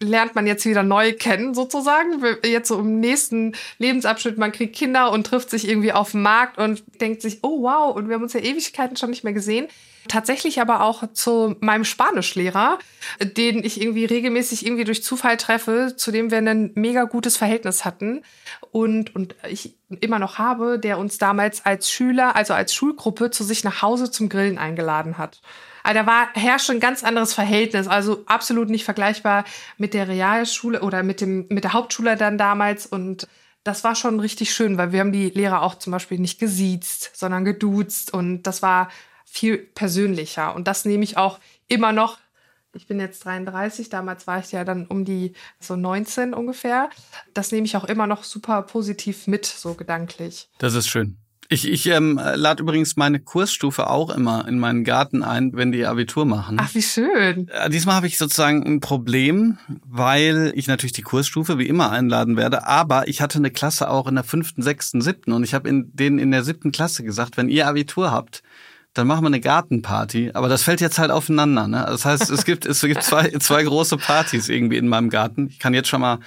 [0.00, 2.22] lernt man jetzt wieder neu kennen sozusagen.
[2.44, 6.58] Jetzt so im nächsten Lebensabschnitt, man kriegt Kinder und trifft sich irgendwie auf dem Markt
[6.58, 9.66] und denkt sich, oh wow, und wir haben uns ja Ewigkeiten schon nicht mehr gesehen.
[10.08, 12.78] Tatsächlich aber auch zu meinem Spanischlehrer,
[13.22, 17.84] den ich irgendwie regelmäßig irgendwie durch Zufall treffe, zu dem wir ein mega gutes Verhältnis
[17.86, 18.22] hatten.
[18.70, 23.44] Und, und ich immer noch habe, der uns damals als Schüler, also als Schulgruppe zu
[23.44, 25.40] sich nach Hause zum Grillen eingeladen hat.
[25.82, 29.44] Also da war, herrschte ein ganz anderes Verhältnis, also absolut nicht vergleichbar
[29.78, 32.86] mit der Realschule oder mit dem, mit der Hauptschule dann damals.
[32.86, 33.28] Und
[33.64, 37.10] das war schon richtig schön, weil wir haben die Lehrer auch zum Beispiel nicht gesiezt,
[37.14, 38.12] sondern geduzt.
[38.12, 38.88] Und das war
[39.34, 40.54] viel persönlicher.
[40.54, 42.18] Und das nehme ich auch immer noch.
[42.72, 46.88] Ich bin jetzt 33, damals war ich ja dann um die so 19 ungefähr.
[47.34, 50.48] Das nehme ich auch immer noch super positiv mit, so gedanklich.
[50.58, 51.16] Das ist schön.
[51.48, 55.84] Ich, ich ähm, lade übrigens meine Kursstufe auch immer in meinen Garten ein, wenn die
[55.84, 56.56] Abitur machen.
[56.58, 57.48] Ach, wie schön.
[57.48, 62.36] Äh, diesmal habe ich sozusagen ein Problem, weil ich natürlich die Kursstufe wie immer einladen
[62.36, 65.68] werde, aber ich hatte eine Klasse auch in der fünften, sechsten, siebten und ich habe
[65.68, 68.42] in denen in der siebten Klasse gesagt, wenn ihr Abitur habt,
[68.94, 70.30] dann machen wir eine Gartenparty.
[70.34, 71.66] Aber das fällt jetzt halt aufeinander.
[71.66, 71.84] Ne?
[71.86, 75.48] Das heißt, es gibt, es gibt zwei, zwei große Partys irgendwie in meinem Garten.
[75.48, 76.20] Ich kann jetzt schon mal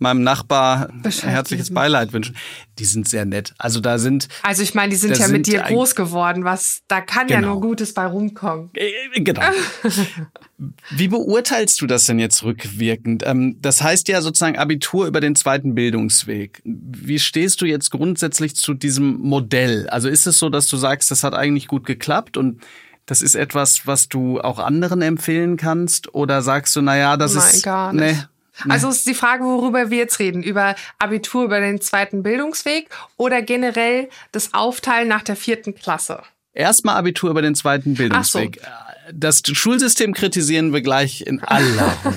[0.00, 2.36] meinem Nachbar herzliches Beileid wünschen.
[2.78, 3.54] Die sind sehr nett.
[3.58, 4.28] Also da sind.
[4.42, 6.44] Also ich meine, die sind ja sind mit dir groß geworden.
[6.44, 7.40] Was da kann genau.
[7.40, 8.70] ja nur Gutes bei rumkommen.
[8.74, 9.42] Äh, äh, genau.
[10.90, 13.22] Wie beurteilst du das denn jetzt rückwirkend?
[13.26, 16.62] Ähm, das heißt ja sozusagen Abitur über den zweiten Bildungsweg.
[16.64, 19.88] Wie stehst du jetzt grundsätzlich zu diesem Modell?
[19.88, 22.62] Also ist es so, dass du sagst, das hat eigentlich gut geklappt und
[23.06, 26.14] das ist etwas, was du auch anderen empfehlen kannst?
[26.14, 27.62] Oder sagst du, na ja, das Nein, ist.
[27.64, 28.02] Gar nicht.
[28.02, 28.22] Nee,
[28.68, 30.42] also ist die Frage, worüber wir jetzt reden.
[30.42, 36.22] Über Abitur, über den zweiten Bildungsweg oder generell das Aufteilen nach der vierten Klasse?
[36.52, 38.60] Erstmal Abitur über den zweiten Bildungsweg.
[38.62, 38.70] So.
[39.12, 42.14] Das Schulsystem kritisieren wir gleich in aller Ruhe.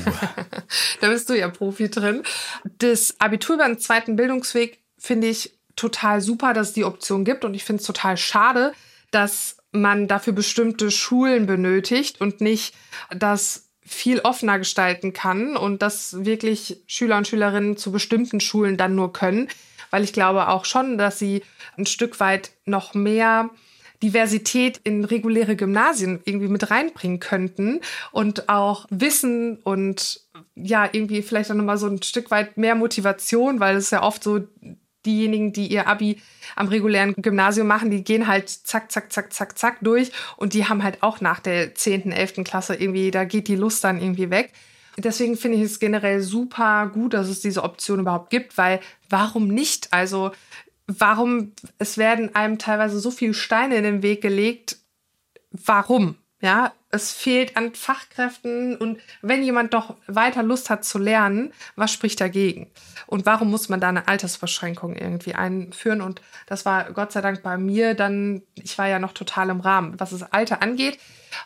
[1.02, 2.24] da bist du ja Profi drin.
[2.80, 7.46] Das Abitur über den zweiten Bildungsweg finde ich total super, dass es die Option gibt.
[7.46, 8.74] Und ich finde es total schade,
[9.12, 12.76] dass man dafür bestimmte Schulen benötigt und nicht
[13.10, 18.96] das viel offener gestalten kann und das wirklich Schüler und Schülerinnen zu bestimmten Schulen dann
[18.96, 19.50] nur können,
[19.92, 21.44] weil ich glaube auch schon, dass sie
[21.78, 23.50] ein Stück weit noch mehr
[24.02, 27.80] Diversität in reguläre Gymnasien irgendwie mit reinbringen könnten
[28.12, 30.22] und auch Wissen und
[30.56, 34.24] ja, irgendwie vielleicht auch nochmal so ein Stück weit mehr Motivation, weil es ja oft
[34.24, 34.42] so
[35.06, 36.22] diejenigen, die ihr Abi
[36.56, 40.66] am regulären Gymnasium machen, die gehen halt zack, zack, zack, zack, zack durch und die
[40.68, 42.44] haben halt auch nach der 10., 11.
[42.44, 44.54] Klasse irgendwie, da geht die Lust dann irgendwie weg.
[44.98, 49.48] Deswegen finde ich es generell super gut, dass es diese Option überhaupt gibt, weil warum
[49.48, 49.92] nicht?
[49.92, 50.32] Also
[50.88, 54.78] warum, es werden einem teilweise so viele Steine in den Weg gelegt.
[55.52, 56.16] Warum?
[56.42, 61.92] Ja, es fehlt an Fachkräften und wenn jemand doch weiter Lust hat zu lernen, was
[61.92, 62.68] spricht dagegen?
[63.08, 66.02] Und warum muss man da eine Altersbeschränkung irgendwie einführen?
[66.02, 69.60] Und das war Gott sei Dank bei mir dann, ich war ja noch total im
[69.60, 71.00] Rahmen, was das Alter angeht.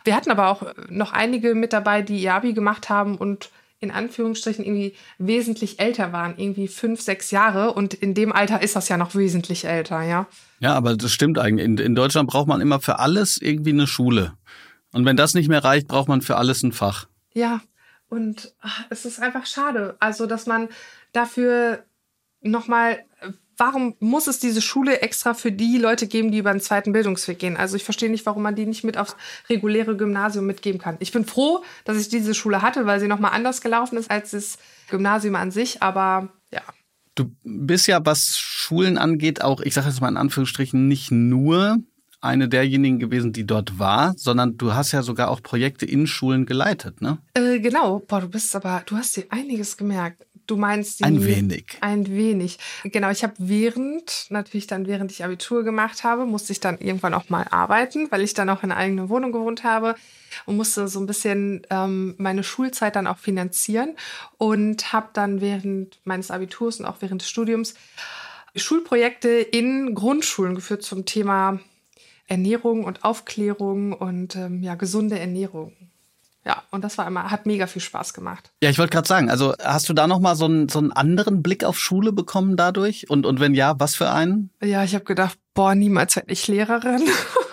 [0.04, 3.92] Wir hatten aber auch noch einige mit dabei, die ihr Abi gemacht haben und in
[3.92, 7.74] Anführungsstrichen irgendwie wesentlich älter waren, irgendwie fünf, sechs Jahre.
[7.74, 10.28] Und in dem Alter ist das ja noch wesentlich älter, ja.
[10.60, 11.66] Ja, aber das stimmt eigentlich.
[11.66, 14.34] In, in Deutschland braucht man immer für alles irgendwie eine Schule.
[14.98, 17.08] Und wenn das nicht mehr reicht, braucht man für alles ein Fach.
[17.32, 17.62] Ja,
[18.10, 19.96] Und ach, es ist einfach schade.
[20.00, 20.70] Also, dass man
[21.12, 21.86] dafür
[22.42, 23.06] nochmal,
[23.58, 27.38] warum muss es diese Schule extra für die Leute geben, die über den zweiten Bildungsweg
[27.38, 27.58] gehen?
[27.58, 29.16] Also ich verstehe nicht, warum man die nicht mit aufs
[29.50, 30.98] reguläre Gymnasium mitgeben kann.
[31.00, 34.32] Ich bin froh, dass ich diese Schule hatte, weil sie nochmal anders gelaufen ist als
[34.32, 34.58] das
[34.90, 35.84] Gymnasium an sich.
[35.84, 36.62] Aber ja.
[37.14, 41.78] Du bist ja, was Schulen angeht, auch, ich sage jetzt mal in Anführungsstrichen, nicht nur
[42.22, 46.46] eine derjenigen gewesen, die dort war, sondern du hast ja sogar auch Projekte in Schulen
[46.46, 47.20] geleitet, ne?
[47.34, 48.00] Äh, genau.
[48.00, 50.26] Boah, du bist aber, du hast dir einiges gemerkt.
[50.48, 51.78] Du meinst die, ein wenig.
[51.82, 52.58] Ein wenig.
[52.86, 57.14] Genau, ich habe während, natürlich dann während ich Abitur gemacht habe, musste ich dann irgendwann
[57.14, 59.96] auch mal arbeiten, weil ich dann auch in einer eigenen Wohnung gewohnt habe
[60.46, 63.98] und musste so ein bisschen ähm, meine Schulzeit dann auch finanzieren
[64.38, 67.76] und habe dann während meines Abiturs und auch während des Studiums
[68.56, 71.60] Schulprojekte in Grundschulen geführt zum Thema
[72.28, 75.74] Ernährung und Aufklärung und ähm, ja gesunde Ernährung.
[76.48, 78.52] Ja, und das war immer, hat mega viel Spaß gemacht.
[78.64, 81.44] Ja, ich wollte gerade sagen, also hast du da nochmal so einen, so einen anderen
[81.44, 83.10] Blick auf Schule bekommen dadurch?
[83.10, 84.50] Und, und wenn ja, was für einen?
[84.64, 87.04] Ja, ich habe gedacht, boah, niemals werde ich Lehrerin.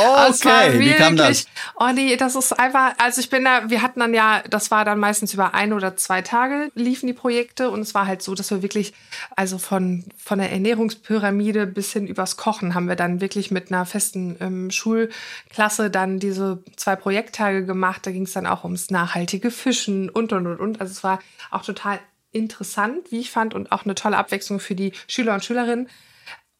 [0.00, 1.46] Okay, wie kam das?
[1.76, 4.84] Oh nee, das ist einfach, also ich bin da, wir hatten dann ja, das war
[4.84, 8.34] dann meistens über ein oder zwei Tage liefen die Projekte und es war halt so,
[8.34, 8.92] dass wir wirklich,
[9.36, 13.86] also von, von der Ernährungspyramide bis hin übers Kochen haben wir dann wirklich mit einer
[13.86, 18.06] festen ähm, Schulklasse dann diese zwei Projekttage gemacht.
[18.06, 20.80] Da ging es dann auch ums nachhaltige Fischen und und und und.
[20.80, 21.98] Also es war auch total
[22.32, 25.88] interessant, wie ich fand, und auch eine tolle Abwechslung für die Schüler und Schülerinnen.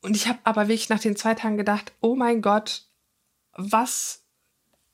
[0.02, 2.84] Und ich habe aber wirklich nach den zwei Tagen gedacht, oh mein Gott,
[3.56, 4.22] was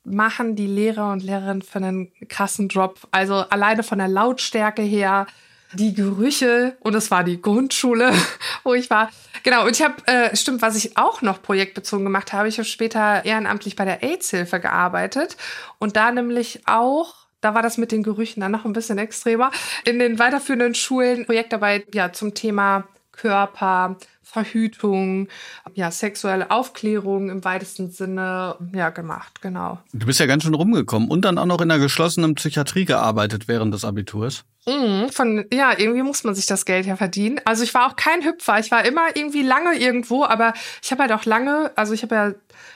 [0.03, 3.07] machen die Lehrer und Lehrerinnen für einen krassen Drop?
[3.11, 5.27] Also alleine von der Lautstärke her,
[5.73, 8.13] die Gerüche und es war die Grundschule,
[8.63, 9.11] wo ich war.
[9.43, 12.67] Genau, und ich habe, äh, stimmt, was ich auch noch projektbezogen gemacht habe, ich habe
[12.67, 15.35] später ehrenamtlich bei der AIDS-Hilfe gearbeitet
[15.77, 19.51] und da nämlich auch da war das mit den Gerüchen dann noch ein bisschen extremer.
[19.85, 23.97] In den weiterführenden Schulen Projektarbeit ja zum Thema Körper,
[24.29, 25.29] Verhütung,
[25.73, 29.79] ja, sexuelle Aufklärung im weitesten Sinne, ja, gemacht, genau.
[29.93, 33.47] Du bist ja ganz schön rumgekommen und dann auch noch in einer geschlossenen Psychiatrie gearbeitet
[33.47, 34.43] während des Abiturs.
[34.67, 37.39] Mhm, von, ja, irgendwie muss man sich das Geld ja verdienen.
[37.45, 41.03] Also ich war auch kein Hüpfer, ich war immer irgendwie lange irgendwo, aber ich habe
[41.03, 42.33] halt auch lange, also ich habe ja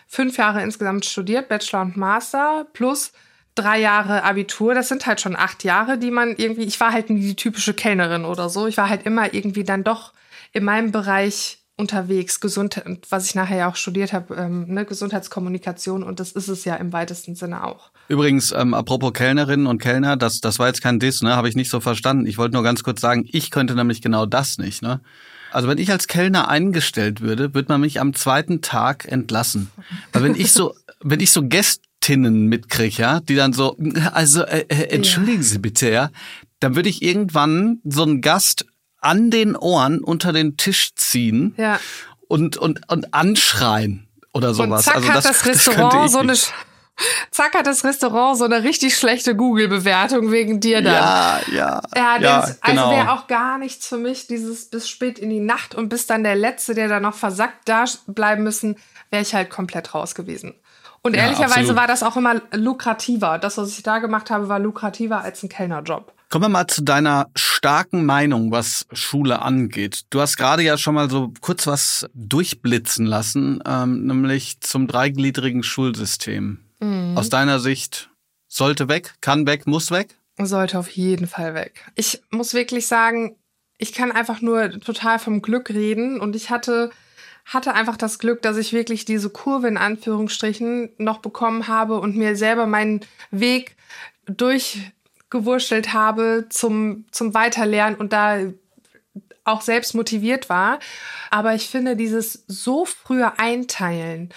[0.08, 3.12] fünf Jahre insgesamt studiert, Bachelor und Master, plus
[3.56, 7.10] drei Jahre Abitur, das sind halt schon acht Jahre, die man irgendwie, ich war halt
[7.10, 8.68] nie die typische Kellnerin oder so.
[8.68, 10.14] Ich war halt immer irgendwie dann doch
[10.54, 16.04] in meinem Bereich unterwegs, Gesundheit, was ich nachher ja auch studiert habe, ähm, ne, Gesundheitskommunikation
[16.04, 17.92] und das ist es ja im weitesten Sinne auch.
[18.08, 21.56] Übrigens, ähm, apropos Kellnerinnen und Kellner, das, das war jetzt kein Diss, ne, habe ich
[21.56, 22.28] nicht so verstanden.
[22.28, 25.02] Ich wollte nur ganz kurz sagen, ich könnte nämlich genau das nicht, ne?
[25.52, 29.70] Also wenn ich als Kellner eingestellt würde, würde man mich am zweiten Tag entlassen.
[30.14, 33.76] Weil wenn ich so, wenn ich so Gästinnen mitkriege, ja, die dann so,
[34.14, 36.10] also äh, äh, entschuldigen Sie bitte, ja,
[36.60, 38.66] dann würde ich irgendwann so einen Gast
[39.02, 41.80] an den Ohren unter den Tisch ziehen ja.
[42.28, 44.88] und, und, und anschreien oder sowas.
[44.88, 46.36] Und zack also das, hat das Restaurant das so eine
[47.32, 50.94] Zack hat das Restaurant so eine richtig schlechte Google-Bewertung wegen dir dann.
[50.94, 51.82] Ja, ja.
[51.96, 52.92] Ja, ja also genau.
[52.92, 56.24] wäre auch gar nichts für mich, dieses bis spät in die Nacht und bis dann
[56.24, 58.78] der Letzte, der da noch versackt da bleiben müssen,
[59.10, 60.54] wäre ich halt komplett raus gewesen.
[61.02, 61.76] Und ja, ehrlicherweise absolut.
[61.78, 63.40] war das auch immer lukrativer.
[63.40, 66.14] Das, was ich da gemacht habe, war lukrativer als ein Kellnerjob.
[66.32, 70.04] Kommen wir mal zu deiner starken Meinung, was Schule angeht.
[70.12, 75.62] Du hast gerade ja schon mal so kurz was durchblitzen lassen, ähm, nämlich zum dreigliedrigen
[75.62, 76.60] Schulsystem.
[76.80, 77.18] Mhm.
[77.18, 78.12] Aus deiner Sicht
[78.48, 80.16] sollte weg, kann weg, muss weg?
[80.40, 81.92] Sollte auf jeden Fall weg.
[81.96, 83.36] Ich muss wirklich sagen,
[83.78, 86.92] ich kann einfach nur total vom Glück reden und ich hatte
[87.44, 92.16] hatte einfach das Glück, dass ich wirklich diese Kurve in Anführungsstrichen noch bekommen habe und
[92.16, 93.76] mir selber meinen Weg
[94.28, 94.94] durch
[95.32, 98.38] gewurschtelt habe zum, zum Weiterlernen und da
[99.44, 100.80] auch selbst motiviert war.
[101.32, 104.30] Aber ich finde dieses so frühe Einteilen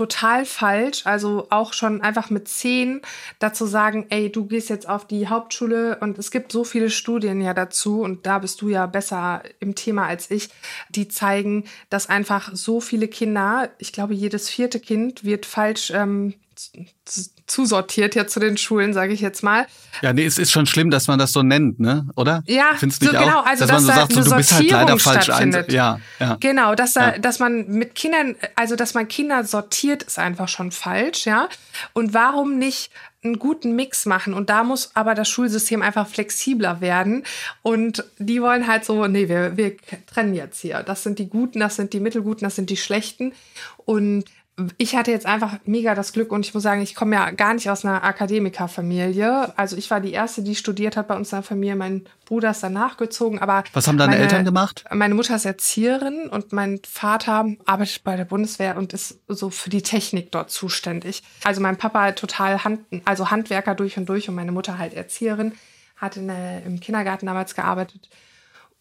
[0.00, 1.02] total falsch.
[1.04, 3.02] Also auch schon einfach mit zehn
[3.38, 7.42] dazu sagen, ey, du gehst jetzt auf die Hauptschule und es gibt so viele Studien
[7.42, 10.48] ja dazu und da bist du ja besser im Thema als ich,
[10.88, 16.34] die zeigen, dass einfach so viele Kinder, ich glaube, jedes vierte Kind wird falsch ähm,
[17.46, 19.66] zusortiert ja zu den Schulen, sage ich jetzt mal.
[20.02, 22.08] Ja, nee, es ist schon schlimm, dass man das so nennt, ne?
[22.16, 22.42] Oder?
[22.46, 24.98] Ja, Findest so genau, also dass, dass man so sagt, so, du bist halt leider
[24.98, 25.64] falsch ein.
[25.68, 26.36] Ja, ja.
[26.40, 27.18] Genau, dass da, ja.
[27.18, 31.48] dass man mit Kindern, also dass man Kinder sortiert, ist einfach schon falsch, ja.
[31.92, 32.90] Und warum nicht
[33.22, 37.24] einen guten Mix machen und da muss aber das Schulsystem einfach flexibler werden
[37.60, 40.82] und die wollen halt so, nee, wir, wir trennen jetzt hier.
[40.82, 43.32] Das sind die Guten, das sind die Mittelguten, das sind die Schlechten
[43.84, 44.24] und
[44.78, 47.54] ich hatte jetzt einfach mega das Glück und ich muss sagen, ich komme ja gar
[47.54, 49.56] nicht aus einer Akademikerfamilie.
[49.58, 51.76] Also ich war die erste, die studiert hat bei uns in der Familie.
[51.76, 54.84] Mein Bruder ist danach gezogen, aber was haben deine meine, Eltern gemacht?
[54.92, 59.70] Meine Mutter ist Erzieherin und mein Vater arbeitet bei der Bundeswehr und ist so für
[59.70, 61.22] die Technik dort zuständig.
[61.44, 64.94] Also mein Papa halt total Hand, also Handwerker durch und durch und meine Mutter halt
[64.94, 65.52] Erzieherin,
[65.96, 68.08] hat in der, im Kindergarten damals gearbeitet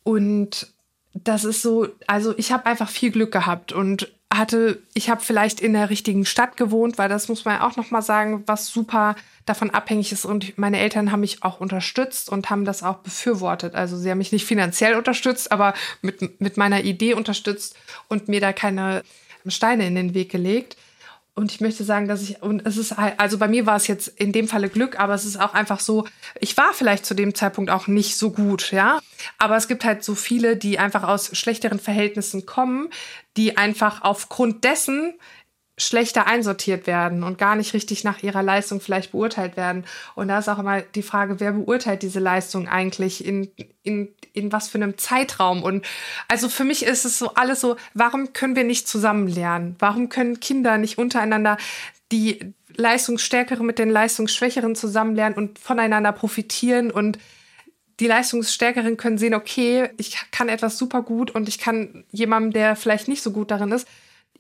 [0.04, 0.74] und
[1.14, 5.60] das ist so, also ich habe einfach viel Glück gehabt und hatte, ich habe vielleicht
[5.60, 8.68] in der richtigen Stadt gewohnt, weil das muss man ja auch noch mal sagen, was
[8.68, 9.16] super
[9.46, 10.24] davon abhängig ist.
[10.24, 13.74] Und meine Eltern haben mich auch unterstützt und haben das auch befürwortet.
[13.74, 17.76] Also sie haben mich nicht finanziell unterstützt, aber mit, mit meiner Idee unterstützt
[18.08, 19.04] und mir da keine
[19.48, 20.78] Steine in den Weg gelegt.
[21.40, 23.88] Und ich möchte sagen, dass ich, und es ist halt, also bei mir war es
[23.88, 26.06] jetzt in dem Falle Glück, aber es ist auch einfach so,
[26.38, 29.00] ich war vielleicht zu dem Zeitpunkt auch nicht so gut, ja.
[29.38, 32.90] Aber es gibt halt so viele, die einfach aus schlechteren Verhältnissen kommen,
[33.38, 35.14] die einfach aufgrund dessen
[35.80, 39.86] schlechter einsortiert werden und gar nicht richtig nach ihrer Leistung vielleicht beurteilt werden.
[40.14, 43.50] Und da ist auch immer die Frage, wer beurteilt diese Leistung eigentlich in,
[43.84, 45.64] in, in was für einem Zeitraum?
[45.64, 45.86] Und
[46.28, 49.76] also für mich ist es so alles so, warum können wir nicht zusammen lernen?
[49.80, 51.58] Warum können Kinder nicht untereinander
[52.12, 57.18] die Leistungsstärkeren mit den Leistungsschwächeren zusammen lernen und voneinander profitieren und
[58.00, 62.76] die Leistungsstärkeren können sehen, okay, ich kann etwas super gut und ich kann jemandem, der
[62.76, 63.88] vielleicht nicht so gut darin ist,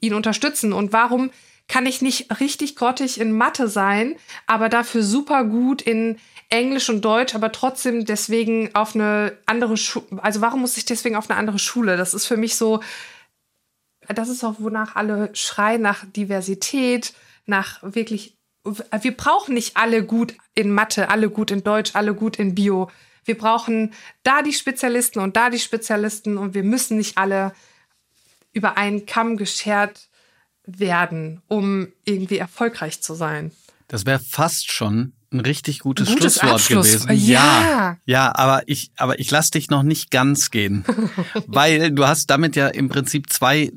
[0.01, 0.73] ihn unterstützen.
[0.73, 1.31] Und warum
[1.69, 4.15] kann ich nicht richtig grottig in Mathe sein,
[4.47, 6.17] aber dafür super gut in
[6.49, 11.15] Englisch und Deutsch, aber trotzdem deswegen auf eine andere Schule, also warum muss ich deswegen
[11.15, 11.95] auf eine andere Schule?
[11.95, 12.81] Das ist für mich so,
[14.07, 17.13] das ist auch, wonach alle schreien, nach Diversität,
[17.45, 22.39] nach wirklich, wir brauchen nicht alle gut in Mathe, alle gut in Deutsch, alle gut
[22.39, 22.89] in Bio.
[23.25, 23.93] Wir brauchen
[24.23, 27.53] da die Spezialisten und da die Spezialisten und wir müssen nicht alle
[28.59, 30.09] über einen Kamm geschert
[30.65, 33.51] werden, um irgendwie erfolgreich zu sein.
[33.87, 37.05] Das wäre fast schon ein richtig gutes, gutes Schlusswort Abschluss.
[37.05, 37.11] gewesen.
[37.13, 37.97] Ja.
[38.05, 40.83] ja, aber ich, aber ich lass dich noch nicht ganz gehen,
[41.47, 43.71] weil du hast damit ja im Prinzip zwei,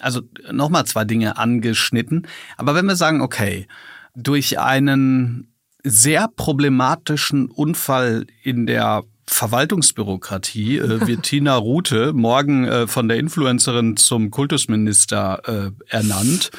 [0.00, 2.26] also nochmal zwei Dinge angeschnitten.
[2.56, 3.68] Aber wenn wir sagen, okay,
[4.16, 5.54] durch einen
[5.84, 13.96] sehr problematischen Unfall in der Verwaltungsbürokratie äh, wird Tina Rute morgen äh, von der Influencerin
[13.96, 16.50] zum Kultusminister äh, ernannt.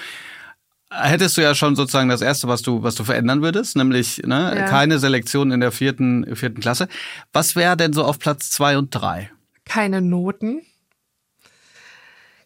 [0.91, 4.53] Hättest du ja schon sozusagen das erste, was du was du verändern würdest, nämlich ne,
[4.57, 4.65] Ja.
[4.65, 6.87] keine Selektion in der vierten vierten Klasse.
[7.31, 9.29] Was wäre denn so auf Platz zwei und drei?
[9.65, 10.61] Keine Noten.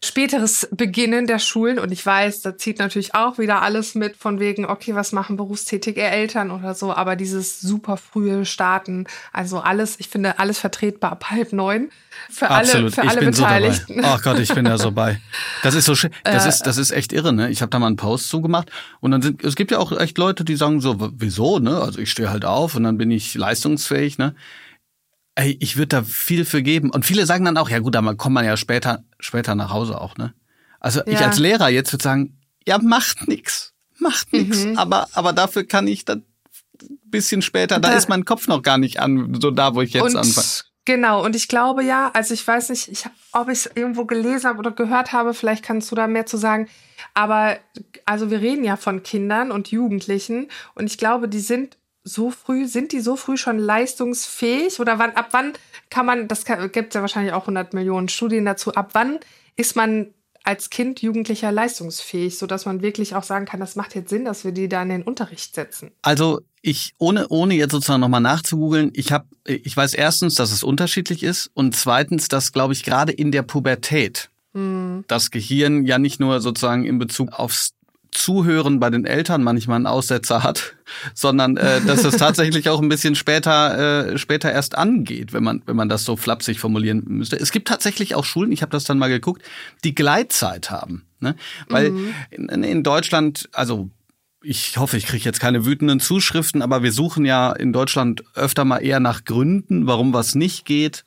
[0.04, 4.38] Späteres Beginnen der Schulen und ich weiß, da zieht natürlich auch wieder alles mit von
[4.40, 9.96] wegen, okay, was machen berufstätige Eltern oder so, aber dieses super frühe Starten, also alles,
[9.98, 11.90] ich finde alles vertretbar ab halb neun
[12.30, 13.60] für alle, für ich alle bin so dabei.
[13.60, 14.00] Beteiligten.
[14.04, 15.20] Ach Gott, ich bin da so bei.
[15.62, 16.10] Das ist so schön.
[16.22, 16.48] Das Äh.
[16.48, 17.50] ist das ist echt irre, ne?
[17.50, 20.16] Ich habe da mal einen Post zugemacht und dann sind es gibt ja auch echt
[20.18, 21.80] Leute, die sagen so, wieso, ne?
[21.80, 24.34] Also ich stehe halt auf und dann bin ich leistungsfähig, ne?
[25.36, 28.14] Ey, ich würde da viel für geben und viele sagen dann auch, ja gut, aber
[28.14, 30.32] kommt man ja später später nach Hause auch, ne?
[30.80, 31.26] Also ich Ja.
[31.26, 33.72] als Lehrer jetzt würde sagen, ja, macht nix.
[33.98, 34.78] Macht nix, Mhm.
[34.78, 36.24] aber aber dafür kann ich dann
[36.82, 39.80] ein bisschen später, da Da- ist mein Kopf noch gar nicht an, so da, wo
[39.82, 40.46] ich jetzt anfange.
[40.84, 44.48] genau, und ich glaube ja, also ich weiß nicht, ich, ob ich es irgendwo gelesen
[44.48, 46.68] habe oder gehört habe, vielleicht kannst du da mehr zu sagen.
[47.12, 47.56] Aber
[48.04, 52.66] also wir reden ja von Kindern und Jugendlichen und ich glaube, die sind so früh,
[52.66, 55.54] sind die so früh schon leistungsfähig oder wann, ab wann
[55.90, 59.18] kann man, das gibt ja wahrscheinlich auch 100 Millionen Studien dazu, ab wann
[59.56, 60.12] ist man
[60.44, 64.44] als Kind, Jugendlicher leistungsfähig, sodass man wirklich auch sagen kann, das macht jetzt Sinn, dass
[64.44, 65.90] wir die da in den Unterricht setzen.
[66.02, 70.62] Also ich, ohne, ohne jetzt sozusagen nochmal nachzugoogeln, ich habe, ich weiß erstens, dass es
[70.62, 74.28] unterschiedlich ist und zweitens, dass, glaube ich, gerade in der Pubertät
[75.08, 77.70] das Gehirn ja nicht nur sozusagen in Bezug aufs
[78.14, 80.74] Zuhören bei den Eltern manchmal einen Aussetzer hat,
[81.14, 85.62] sondern äh, dass es tatsächlich auch ein bisschen später äh, später erst angeht, wenn man
[85.66, 87.36] wenn man das so flapsig formulieren müsste.
[87.36, 89.42] Es gibt tatsächlich auch Schulen, ich habe das dann mal geguckt,
[89.84, 91.36] die Gleitzeit haben, ne?
[91.68, 91.92] Weil
[92.30, 93.90] in, in Deutschland, also
[94.42, 98.64] ich hoffe, ich kriege jetzt keine wütenden Zuschriften, aber wir suchen ja in Deutschland öfter
[98.64, 101.04] mal eher nach Gründen, warum was nicht geht,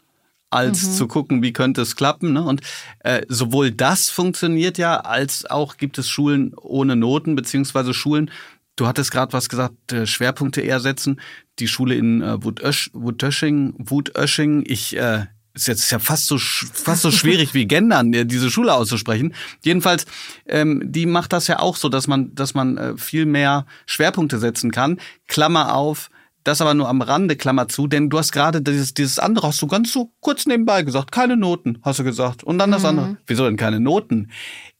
[0.49, 2.33] als zu gucken, wie könnte es klappen.
[2.33, 2.43] Ne?
[2.43, 2.61] Und
[2.99, 8.31] äh, sowohl das funktioniert ja, als auch gibt es Schulen ohne Noten, beziehungsweise Schulen,
[8.75, 11.19] du hattest gerade was gesagt, äh, Schwerpunkte eher setzen.
[11.59, 17.01] Die Schule in äh, Wutösch, Wutösching, Wutösching, ich äh, ist jetzt ja fast so fast
[17.01, 19.33] so schwierig wie gendern, diese Schule auszusprechen.
[19.63, 20.05] Jedenfalls,
[20.45, 24.37] ähm, die macht das ja auch so, dass man, dass man äh, viel mehr Schwerpunkte
[24.37, 24.99] setzen kann.
[25.27, 26.11] Klammer auf,
[26.47, 29.61] das aber nur am Rande, Klammer zu, denn du hast gerade dieses, dieses andere, hast
[29.61, 32.43] du ganz so kurz nebenbei gesagt, keine Noten, hast du gesagt.
[32.43, 33.17] Und dann das andere.
[33.25, 34.29] Wieso denn keine Noten?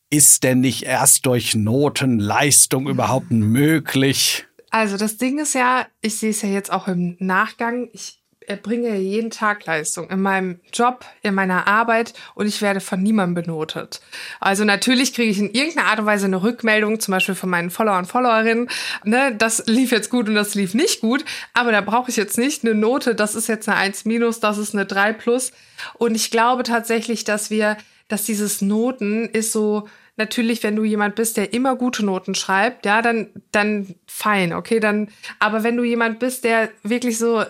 [0.10, 4.46] ist denn nicht erst durch Notenleistung überhaupt möglich?
[4.70, 8.17] Also das Ding ist ja, ich sehe es ja jetzt auch im Nachgang, ich
[8.48, 13.44] erbringe jeden Tag Leistung in meinem Job, in meiner Arbeit und ich werde von niemandem
[13.44, 14.00] benotet.
[14.40, 17.70] Also natürlich kriege ich in irgendeiner Art und Weise eine Rückmeldung, zum Beispiel von meinen
[17.70, 18.70] Follower und Followerinnen,
[19.04, 22.38] ne, das lief jetzt gut und das lief nicht gut, aber da brauche ich jetzt
[22.38, 25.52] nicht eine Note, das ist jetzt eine 1 minus, das ist eine 3 plus.
[25.96, 27.78] Und ich glaube tatsächlich, dass wir,
[28.08, 32.86] dass dieses Noten ist so, natürlich, wenn du jemand bist, der immer gute Noten schreibt,
[32.86, 37.44] ja, dann, dann fein, okay, dann, aber wenn du jemand bist, der wirklich so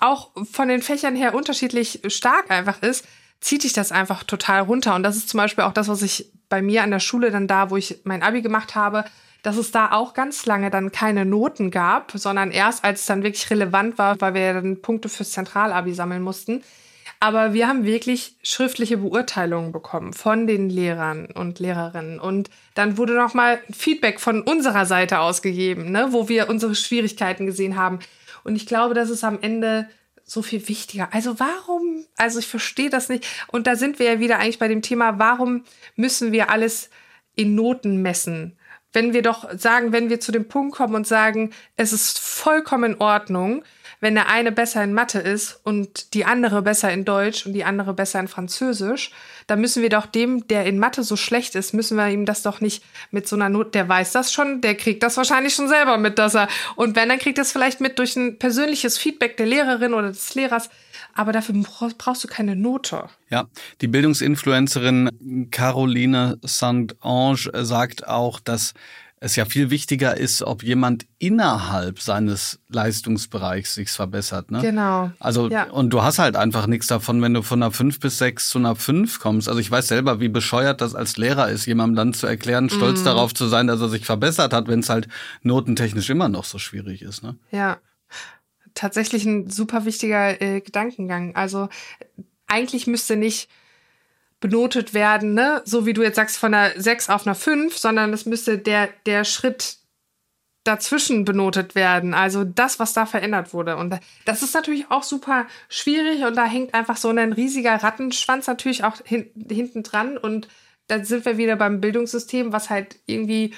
[0.00, 3.06] auch von den Fächern her unterschiedlich stark einfach ist,
[3.40, 4.94] zieht dich das einfach total runter.
[4.94, 7.48] Und das ist zum Beispiel auch das, was ich bei mir an der Schule dann
[7.48, 9.04] da, wo ich mein Abi gemacht habe,
[9.42, 13.24] dass es da auch ganz lange dann keine Noten gab, sondern erst als es dann
[13.24, 16.62] wirklich relevant war, weil wir dann Punkte fürs Zentralabi sammeln mussten,
[17.22, 22.18] aber wir haben wirklich schriftliche Beurteilungen bekommen von den Lehrern und Lehrerinnen.
[22.18, 27.76] Und dann wurde nochmal Feedback von unserer Seite ausgegeben, ne, wo wir unsere Schwierigkeiten gesehen
[27.76, 28.00] haben.
[28.44, 29.88] Und ich glaube, das ist am Ende
[30.24, 31.08] so viel wichtiger.
[31.12, 32.04] Also warum?
[32.16, 33.26] Also ich verstehe das nicht.
[33.48, 35.64] Und da sind wir ja wieder eigentlich bei dem Thema, warum
[35.96, 36.90] müssen wir alles
[37.34, 38.56] in Noten messen?
[38.92, 42.92] Wenn wir doch sagen, wenn wir zu dem Punkt kommen und sagen, es ist vollkommen
[42.92, 43.64] in Ordnung,
[44.02, 47.62] wenn der eine besser in Mathe ist und die andere besser in Deutsch und die
[47.62, 49.12] andere besser in Französisch,
[49.46, 52.42] dann müssen wir doch dem, der in Mathe so schlecht ist, müssen wir ihm das
[52.42, 52.82] doch nicht
[53.12, 56.18] mit so einer Not, der weiß das schon, der kriegt das wahrscheinlich schon selber mit,
[56.18, 59.94] dass er, und wenn, dann kriegt es vielleicht mit durch ein persönliches Feedback der Lehrerin
[59.94, 60.68] oder des Lehrers,
[61.14, 61.54] aber dafür
[61.96, 63.04] brauchst du keine Note.
[63.30, 63.46] Ja,
[63.80, 68.74] die Bildungsinfluencerin Caroline Saint-Ange sagt auch, dass
[69.22, 74.50] es ja viel wichtiger ist, ob jemand innerhalb seines Leistungsbereichs sich verbessert.
[74.50, 74.60] Ne?
[74.60, 75.12] Genau.
[75.20, 75.70] Also, ja.
[75.70, 78.58] und du hast halt einfach nichts davon, wenn du von einer 5 bis 6 zu
[78.58, 79.48] einer 5 kommst.
[79.48, 83.02] Also ich weiß selber, wie bescheuert das als Lehrer ist, jemandem dann zu erklären, stolz
[83.02, 83.04] mm.
[83.04, 85.06] darauf zu sein, dass er sich verbessert hat, wenn es halt
[85.42, 87.22] notentechnisch immer noch so schwierig ist.
[87.22, 87.36] Ne?
[87.52, 87.78] Ja.
[88.74, 91.36] Tatsächlich ein super wichtiger äh, Gedankengang.
[91.36, 91.68] Also
[92.48, 93.48] eigentlich müsste nicht
[94.42, 95.62] benotet werden, ne?
[95.64, 98.90] So wie du jetzt sagst, von einer 6 auf einer 5, sondern es müsste der,
[99.06, 99.78] der Schritt
[100.64, 102.12] dazwischen benotet werden.
[102.12, 103.76] Also das, was da verändert wurde.
[103.76, 108.46] Und das ist natürlich auch super schwierig und da hängt einfach so ein riesiger Rattenschwanz
[108.46, 110.18] natürlich auch hin, hinten dran.
[110.18, 110.48] Und
[110.88, 113.54] da sind wir wieder beim Bildungssystem, was halt irgendwie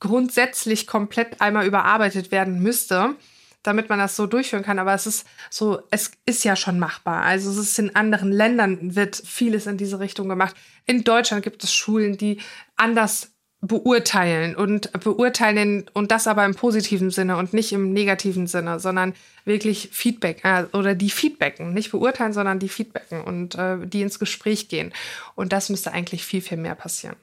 [0.00, 3.14] grundsätzlich komplett einmal überarbeitet werden müsste
[3.62, 4.78] damit man das so durchführen kann.
[4.78, 7.22] Aber es ist so, es ist ja schon machbar.
[7.22, 10.56] Also es ist in anderen Ländern wird vieles in diese Richtung gemacht.
[10.86, 12.40] In Deutschland gibt es Schulen, die
[12.76, 13.32] anders
[13.62, 19.14] beurteilen und beurteilen und das aber im positiven Sinne und nicht im negativen Sinne, sondern
[19.44, 24.18] wirklich Feedback äh, oder die Feedbacken, nicht beurteilen, sondern die Feedbacken und äh, die ins
[24.18, 24.92] Gespräch gehen.
[25.36, 27.14] Und das müsste eigentlich viel, viel mehr passieren.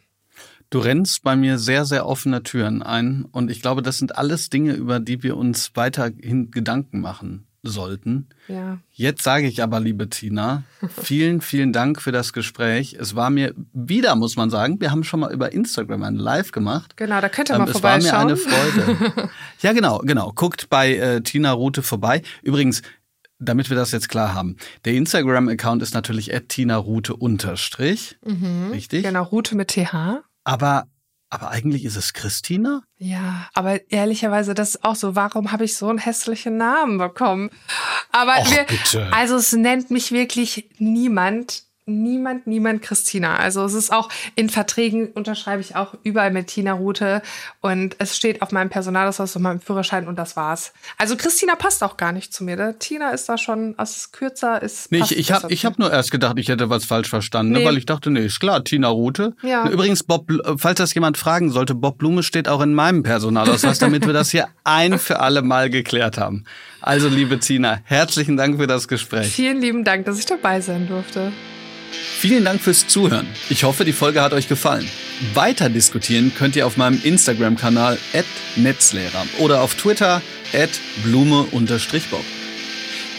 [0.69, 4.49] Du rennst bei mir sehr, sehr offene Türen ein und ich glaube, das sind alles
[4.49, 8.29] Dinge, über die wir uns weiterhin Gedanken machen sollten.
[8.47, 8.77] Ja.
[8.91, 10.63] Jetzt sage ich aber, liebe Tina,
[11.01, 12.95] vielen, vielen Dank für das Gespräch.
[12.99, 16.51] Es war mir wieder, muss man sagen, wir haben schon mal über Instagram ein Live
[16.51, 16.95] gemacht.
[16.97, 18.29] Genau, da könnt ihr mal ähm, vorbeischauen.
[18.29, 19.29] Es war mir eine Freude.
[19.61, 20.31] ja, genau, genau.
[20.33, 22.21] Guckt bei äh, Tina Rute vorbei.
[22.43, 22.81] Übrigens,
[23.39, 24.57] damit wir das jetzt klar haben.
[24.85, 28.17] Der Instagram-Account ist natürlich Tina Rute unterstrich.
[28.25, 29.03] Mhm, richtig?
[29.03, 30.23] Genau, Rute mit TH.
[30.43, 30.87] Aber,
[31.29, 32.83] aber eigentlich ist es Christina?
[32.97, 35.15] Ja, aber ehrlicherweise, das ist auch so.
[35.15, 37.49] Warum habe ich so einen hässlichen Namen bekommen?
[38.11, 39.11] Aber Och, wir, bitte.
[39.13, 43.35] also es nennt mich wirklich niemand niemand, niemand Christina.
[43.35, 47.21] Also es ist auch in Verträgen unterschreibe ich auch überall mit Tina Rute
[47.61, 50.73] und es steht auf meinem Personalausweis und meinem Führerschein und das war's.
[50.97, 52.55] Also Christina passt auch gar nicht zu mir.
[52.55, 54.91] Der Tina ist da schon, als kürzer ist.
[54.91, 57.59] Nee, ich, ich habe ich hab nur erst gedacht, ich hätte was falsch verstanden, ne,
[57.59, 57.65] nee.
[57.65, 59.35] weil ich dachte, nee, ist klar, Tina Rute.
[59.41, 59.67] Ja.
[59.67, 64.05] Übrigens, Bob, falls das jemand fragen sollte, Bob Blume steht auch in meinem Personalausweis, damit
[64.05, 66.43] wir das hier ein für alle Mal geklärt haben.
[66.81, 69.27] Also, liebe Tina, herzlichen Dank für das Gespräch.
[69.27, 71.31] Vielen lieben Dank, dass ich dabei sein durfte.
[71.91, 73.27] Vielen Dank fürs Zuhören.
[73.49, 74.87] Ich hoffe, die Folge hat euch gefallen.
[75.33, 77.97] Weiter diskutieren könnt ihr auf meinem Instagram-Kanal
[78.55, 80.21] @netzlehrer oder auf Twitter
[81.03, 82.23] @blume_bob.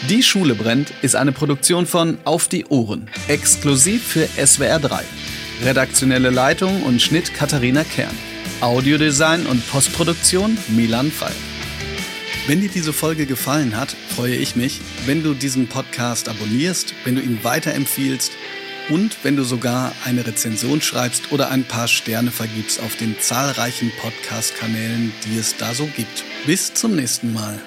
[0.09, 5.03] Die Schule brennt ist eine Produktion von Auf die Ohren, exklusiv für SWR 3.
[5.63, 8.15] Redaktionelle Leitung und Schnitt Katharina Kern.
[8.61, 11.31] Audiodesign und Postproduktion Milan Frei.
[12.47, 17.15] Wenn dir diese Folge gefallen hat, freue ich mich, wenn du diesen Podcast abonnierst, wenn
[17.15, 18.31] du ihn weiterempfiehlst
[18.91, 23.91] und wenn du sogar eine Rezension schreibst oder ein paar Sterne vergibst auf den zahlreichen
[24.01, 26.25] Podcast-Kanälen, die es da so gibt.
[26.45, 27.59] Bis zum nächsten Mal.